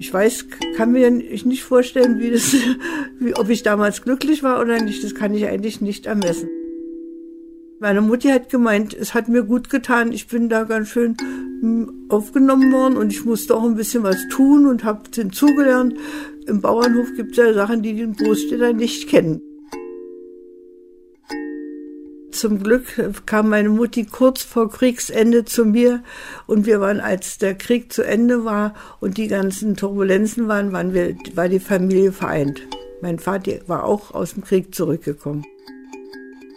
Ich 0.00 0.14
weiß, 0.14 0.46
kann 0.78 0.92
mir 0.92 1.10
nicht 1.10 1.62
vorstellen, 1.62 2.20
wie 2.20 2.30
das, 2.30 2.56
wie, 3.18 3.36
ob 3.36 3.50
ich 3.50 3.62
damals 3.62 4.00
glücklich 4.00 4.42
war 4.42 4.58
oder 4.58 4.80
nicht. 4.80 5.04
Das 5.04 5.14
kann 5.14 5.34
ich 5.34 5.46
eigentlich 5.46 5.82
nicht 5.82 6.06
ermessen. 6.06 6.48
Meine 7.80 8.00
Mutti 8.00 8.28
hat 8.28 8.48
gemeint, 8.48 8.94
es 8.94 9.12
hat 9.12 9.28
mir 9.28 9.42
gut 9.42 9.68
getan. 9.68 10.12
Ich 10.12 10.26
bin 10.26 10.48
da 10.48 10.64
ganz 10.64 10.88
schön 10.88 11.18
hm, 11.60 12.06
aufgenommen 12.08 12.72
worden 12.72 12.96
und 12.96 13.12
ich 13.12 13.26
musste 13.26 13.54
auch 13.54 13.62
ein 13.62 13.74
bisschen 13.74 14.02
was 14.02 14.16
tun 14.28 14.66
und 14.66 14.84
habe 14.84 15.02
hinzugelernt. 15.14 15.92
Im 16.46 16.62
Bauernhof 16.62 17.08
gibt 17.14 17.32
es 17.32 17.36
ja 17.36 17.52
Sachen, 17.52 17.82
die 17.82 17.92
die 17.92 18.10
Großstädter 18.10 18.72
nicht 18.72 19.06
kennen. 19.06 19.42
Zum 22.40 22.62
Glück 22.62 22.86
kam 23.26 23.50
meine 23.50 23.68
Mutti 23.68 24.06
kurz 24.06 24.42
vor 24.42 24.70
Kriegsende 24.70 25.44
zu 25.44 25.66
mir 25.66 26.02
und 26.46 26.64
wir 26.64 26.80
waren, 26.80 26.98
als 26.98 27.36
der 27.36 27.54
Krieg 27.54 27.92
zu 27.92 28.02
Ende 28.02 28.46
war 28.46 28.72
und 28.98 29.18
die 29.18 29.28
ganzen 29.28 29.76
Turbulenzen 29.76 30.48
waren, 30.48 30.72
waren 30.72 30.94
wir, 30.94 31.14
war 31.34 31.50
die 31.50 31.60
Familie 31.60 32.12
vereint. 32.12 32.62
Mein 33.02 33.18
Vater 33.18 33.58
war 33.66 33.84
auch 33.84 34.14
aus 34.14 34.32
dem 34.32 34.42
Krieg 34.42 34.74
zurückgekommen. 34.74 35.44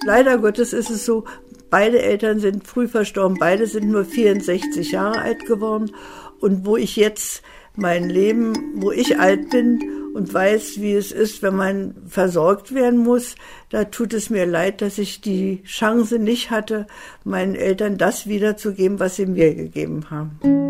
Leider 0.05 0.37
Gottes 0.37 0.71
ist 0.71 0.89
es 0.89 1.05
so, 1.05 1.25
beide 1.69 2.01
Eltern 2.01 2.39
sind 2.39 2.65
früh 2.65 2.87
verstorben, 2.87 3.35
beide 3.37 3.67
sind 3.67 3.89
nur 3.89 4.05
64 4.05 4.89
Jahre 4.89 5.19
alt 5.19 5.45
geworden 5.47 5.91
und 6.39 6.65
wo 6.65 6.77
ich 6.77 6.95
jetzt 6.95 7.41
mein 7.75 8.09
Leben, 8.09 8.53
wo 8.75 8.93
ich 8.93 9.19
alt 9.19 9.49
bin 9.49 9.81
und 10.13 10.33
weiß, 10.33 10.79
wie 10.79 10.93
es 10.93 11.11
ist, 11.11 11.41
wenn 11.41 11.55
man 11.55 11.95
versorgt 12.07 12.73
werden 12.73 12.99
muss. 12.99 13.35
Da 13.69 13.85
tut 13.85 14.13
es 14.13 14.29
mir 14.29 14.45
leid, 14.45 14.81
dass 14.81 14.97
ich 14.97 15.21
die 15.21 15.63
Chance 15.63 16.19
nicht 16.19 16.51
hatte, 16.51 16.87
meinen 17.23 17.55
Eltern 17.55 17.97
das 17.97 18.27
wiederzugeben, 18.27 18.99
was 18.99 19.15
sie 19.15 19.25
mir 19.25 19.55
gegeben 19.55 20.09
haben. 20.09 20.62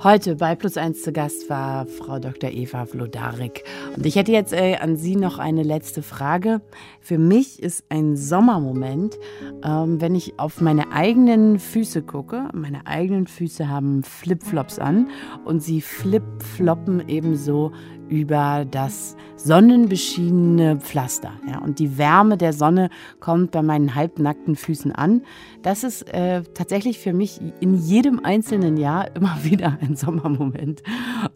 Heute 0.00 0.36
bei 0.36 0.54
Plus 0.54 0.76
1 0.76 1.02
zu 1.02 1.12
Gast 1.12 1.50
war 1.50 1.84
Frau 1.86 2.20
Dr. 2.20 2.50
Eva 2.50 2.86
Vlodarek. 2.86 3.64
Und 3.96 4.06
ich 4.06 4.14
hätte 4.14 4.30
jetzt 4.30 4.52
äh, 4.52 4.76
an 4.76 4.96
Sie 4.96 5.16
noch 5.16 5.40
eine 5.40 5.64
letzte 5.64 6.02
Frage. 6.02 6.60
Für 7.00 7.18
mich 7.18 7.60
ist 7.60 7.84
ein 7.88 8.16
Sommermoment, 8.16 9.18
ähm, 9.64 10.00
wenn 10.00 10.14
ich 10.14 10.38
auf 10.38 10.60
meine 10.60 10.92
eigenen 10.92 11.58
Füße 11.58 12.02
gucke. 12.02 12.48
Meine 12.52 12.86
eigenen 12.86 13.26
Füße 13.26 13.68
haben 13.68 14.04
Flipflops 14.04 14.78
an 14.78 15.08
und 15.44 15.64
sie 15.64 15.80
flipfloppen 15.80 17.08
ebenso 17.08 17.72
über 18.08 18.64
das 18.70 19.16
sonnenbeschienene 19.36 20.78
Pflaster. 20.78 21.32
Ja, 21.48 21.58
und 21.58 21.78
die 21.78 21.98
Wärme 21.98 22.36
der 22.36 22.52
Sonne 22.52 22.90
kommt 23.20 23.50
bei 23.50 23.62
meinen 23.62 23.94
halbnackten 23.94 24.56
Füßen 24.56 24.92
an. 24.92 25.22
Das 25.62 25.84
ist 25.84 26.02
äh, 26.14 26.42
tatsächlich 26.54 26.98
für 26.98 27.12
mich 27.12 27.40
in 27.60 27.76
jedem 27.76 28.24
einzelnen 28.24 28.76
Jahr 28.76 29.08
immer 29.16 29.38
wieder 29.42 29.78
ein 29.80 29.96
Sommermoment. 29.96 30.82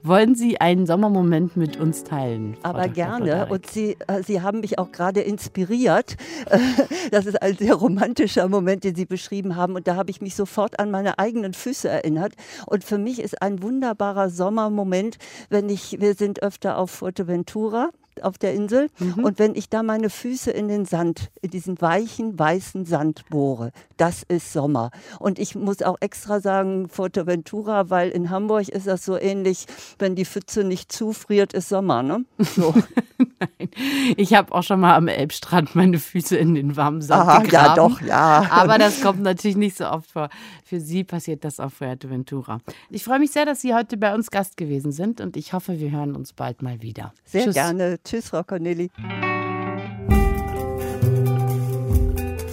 Wollen 0.03 0.35
Sie 0.35 0.61
einen 0.61 0.87
Sommermoment 0.87 1.57
mit 1.57 1.77
uns 1.79 2.05
teilen? 2.05 2.57
Frau 2.63 2.71
Aber 2.71 2.89
Dr. 2.89 2.95
gerne. 2.95 3.47
Und 3.51 3.67
Sie, 3.67 3.97
äh, 4.07 4.23
Sie 4.23 4.41
haben 4.41 4.61
mich 4.61 4.79
auch 4.79 4.93
gerade 4.93 5.21
inspiriert. 5.21 6.17
das 7.11 7.27
ist 7.27 7.43
ein 7.43 7.57
sehr 7.57 7.75
romantischer 7.75 8.49
Moment, 8.49 8.85
den 8.85 8.95
Sie 8.95 9.07
beschrieben 9.07 9.57
haben. 9.57 9.75
Und 9.75 9.87
da 9.87 9.97
habe 9.97 10.11
ich 10.11 10.21
mich 10.21 10.35
sofort 10.35 10.79
an 10.79 10.91
meine 10.91 11.19
eigenen 11.19 11.53
Füße 11.53 11.89
erinnert. 11.89 12.35
Und 12.67 12.85
für 12.85 12.99
mich 12.99 13.21
ist 13.21 13.43
ein 13.43 13.63
wunderbarer 13.63 14.31
Sommermoment, 14.31 15.19
wenn 15.51 15.69
ich, 15.69 16.01
wir 16.01 16.15
sind 16.15 16.43
öfter 16.43 16.63
öfter 16.63 16.79
auf 16.79 16.91
Fuerteventura 16.91 17.91
auf 18.21 18.39
der 18.39 18.55
Insel. 18.55 18.89
Mhm. 18.99 19.25
Und 19.25 19.39
wenn 19.39 19.55
ich 19.55 19.69
da 19.69 19.83
meine 19.83 20.11
Füße 20.11 20.51
in 20.51 20.69
den 20.69 20.85
Sand, 20.85 21.31
in 21.41 21.51
diesen 21.51 21.81
weichen, 21.81 22.39
weißen 22.39 22.85
Sand 22.85 23.25
bohre, 23.31 23.73
das 23.97 24.23
ist 24.23 24.53
Sommer. 24.53 24.91
Und 25.19 25.39
ich 25.39 25.55
muss 25.55 25.83
auch 25.83 25.97
extra 26.01 26.41
sagen, 26.41 26.89
Fuerteventura, 26.89 27.91
weil 27.91 28.11
in 28.11 28.31
Hamburg 28.31 28.69
ist 28.69 28.87
das 28.87 29.05
so 29.05 29.17
ähnlich, 29.17 29.67
wenn 29.99 30.15
die 30.15 30.25
Pfütze 30.25 30.65
nicht 30.65 30.93
zufriert, 30.93 31.53
ist 31.53 31.69
Sommer. 31.69 32.03
Ne? 32.03 32.25
So. 32.39 32.75
Ich 34.17 34.35
habe 34.35 34.53
auch 34.53 34.63
schon 34.63 34.81
mal 34.81 34.95
am 34.95 35.09
Elbstrand 35.09 35.75
meine 35.75 35.99
Füße 35.99 36.37
in 36.37 36.55
den 36.55 36.77
warmen 36.77 37.01
Sand 37.01 37.23
Aha, 37.23 37.39
gegraben. 37.39 37.67
ja, 37.67 37.75
doch, 37.75 38.01
ja. 38.01 38.47
Aber 38.51 38.79
das 38.79 39.01
kommt 39.01 39.23
natürlich 39.23 39.57
nicht 39.57 39.77
so 39.77 39.87
oft 39.87 40.11
vor. 40.11 40.29
Für 40.73 40.81
Sie 40.81 41.05
passiert 41.05 41.45
das 41.45 41.61
auf 41.61 41.75
Fuerteventura. 41.75 42.63
Ich 42.89 43.05
freue 43.05 43.19
mich 43.19 43.31
sehr, 43.31 43.45
dass 43.45 43.61
Sie 43.61 43.75
heute 43.75 43.99
bei 43.99 44.15
uns 44.15 44.31
Gast 44.31 44.57
gewesen 44.57 44.91
sind 44.91 45.21
und 45.21 45.37
ich 45.37 45.53
hoffe, 45.53 45.79
wir 45.79 45.91
hören 45.91 46.17
uns 46.17 46.33
bald 46.33 46.63
mal 46.63 46.81
wieder. 46.81 47.13
Sehr 47.27 47.45
Tschüss. 47.45 47.53
gerne. 47.53 47.99
Tschüss, 48.03 48.31
Frau 48.31 48.43
Corneli. 48.43 48.91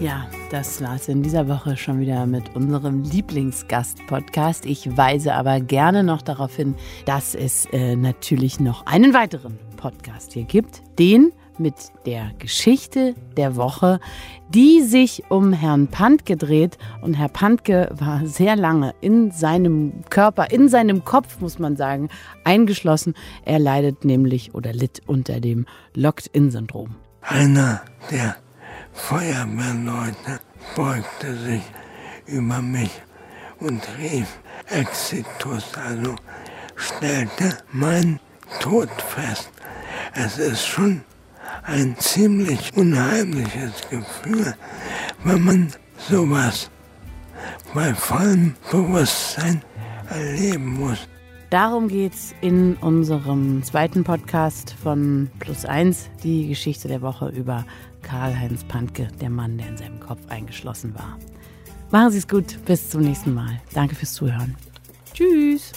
Ja, 0.01 0.27
das 0.51 0.81
war's 0.81 1.07
in 1.07 1.23
dieser 1.23 1.47
Woche 1.47 1.77
schon 1.77 2.01
wieder 2.01 2.25
mit 2.25 2.57
unserem 2.57 3.03
Lieblingsgast-Podcast. 3.03 4.65
Ich 4.65 4.97
weise 4.97 5.33
aber 5.33 5.61
gerne 5.61 6.03
noch 6.03 6.21
darauf 6.21 6.53
hin, 6.53 6.75
dass 7.05 7.35
es 7.35 7.67
äh, 7.71 7.95
natürlich 7.95 8.59
noch 8.59 8.85
einen 8.85 9.13
weiteren 9.13 9.57
Podcast 9.77 10.33
hier 10.33 10.43
gibt. 10.43 10.81
Den 10.99 11.31
mit 11.59 11.75
der 12.05 12.31
Geschichte 12.39 13.15
der 13.37 13.55
Woche, 13.55 13.99
die 14.49 14.81
sich 14.81 15.23
um 15.29 15.53
Herrn 15.53 15.87
Pantke 15.87 16.37
dreht. 16.37 16.77
Und 17.01 17.15
Herr 17.15 17.29
Pantke 17.29 17.89
war 17.91 18.25
sehr 18.25 18.55
lange 18.55 18.93
in 19.01 19.31
seinem 19.31 20.03
Körper, 20.09 20.51
in 20.51 20.69
seinem 20.69 21.03
Kopf, 21.05 21.39
muss 21.39 21.59
man 21.59 21.75
sagen, 21.75 22.09
eingeschlossen. 22.43 23.13
Er 23.45 23.59
leidet 23.59 24.05
nämlich 24.05 24.55
oder 24.55 24.73
litt 24.73 25.01
unter 25.05 25.39
dem 25.39 25.65
Locked-In-Syndrom. 25.93 26.95
Einer 27.21 27.81
der 28.09 28.35
Feuerwehrleute 28.93 30.39
beugte 30.75 31.35
sich 31.37 31.61
über 32.25 32.61
mich 32.61 32.91
und 33.59 33.81
rief 33.97 34.39
Exitus, 34.69 35.65
also 35.75 36.15
stellte 36.75 37.57
mein 37.71 38.19
Tod 38.59 38.89
fest. 38.89 39.51
Es 40.13 40.37
ist 40.37 40.65
schon 40.65 41.01
ein 41.63 41.95
ziemlich 41.97 42.75
unheimliches 42.75 43.73
Gefühl, 43.89 44.55
wenn 45.23 45.41
man 45.41 45.73
sowas 46.09 46.69
bei 47.73 47.93
vollem 47.93 48.55
Bewusstsein 48.71 49.61
erleben 50.09 50.79
muss. 50.79 51.07
Darum 51.49 51.87
geht's 51.87 52.35
in 52.41 52.75
unserem 52.75 53.63
zweiten 53.63 54.03
Podcast 54.03 54.75
von 54.83 55.31
Plus 55.39 55.65
Eins, 55.65 56.09
die 56.23 56.47
Geschichte 56.47 56.87
der 56.87 57.01
Woche 57.01 57.29
über 57.29 57.65
Karl-Heinz 58.03 58.63
Pantke, 58.65 59.07
der 59.19 59.31
Mann, 59.31 59.57
der 59.57 59.69
in 59.69 59.77
seinem 59.77 59.99
Kopf 59.99 60.19
eingeschlossen 60.29 60.93
war. 60.93 61.17
Machen 61.91 62.11
Sie 62.11 62.19
es 62.19 62.27
gut, 62.27 62.63
bis 62.65 62.89
zum 62.89 63.01
nächsten 63.01 63.33
Mal. 63.33 63.59
Danke 63.73 63.95
fürs 63.95 64.13
Zuhören. 64.13 64.55
Tschüss. 65.13 65.71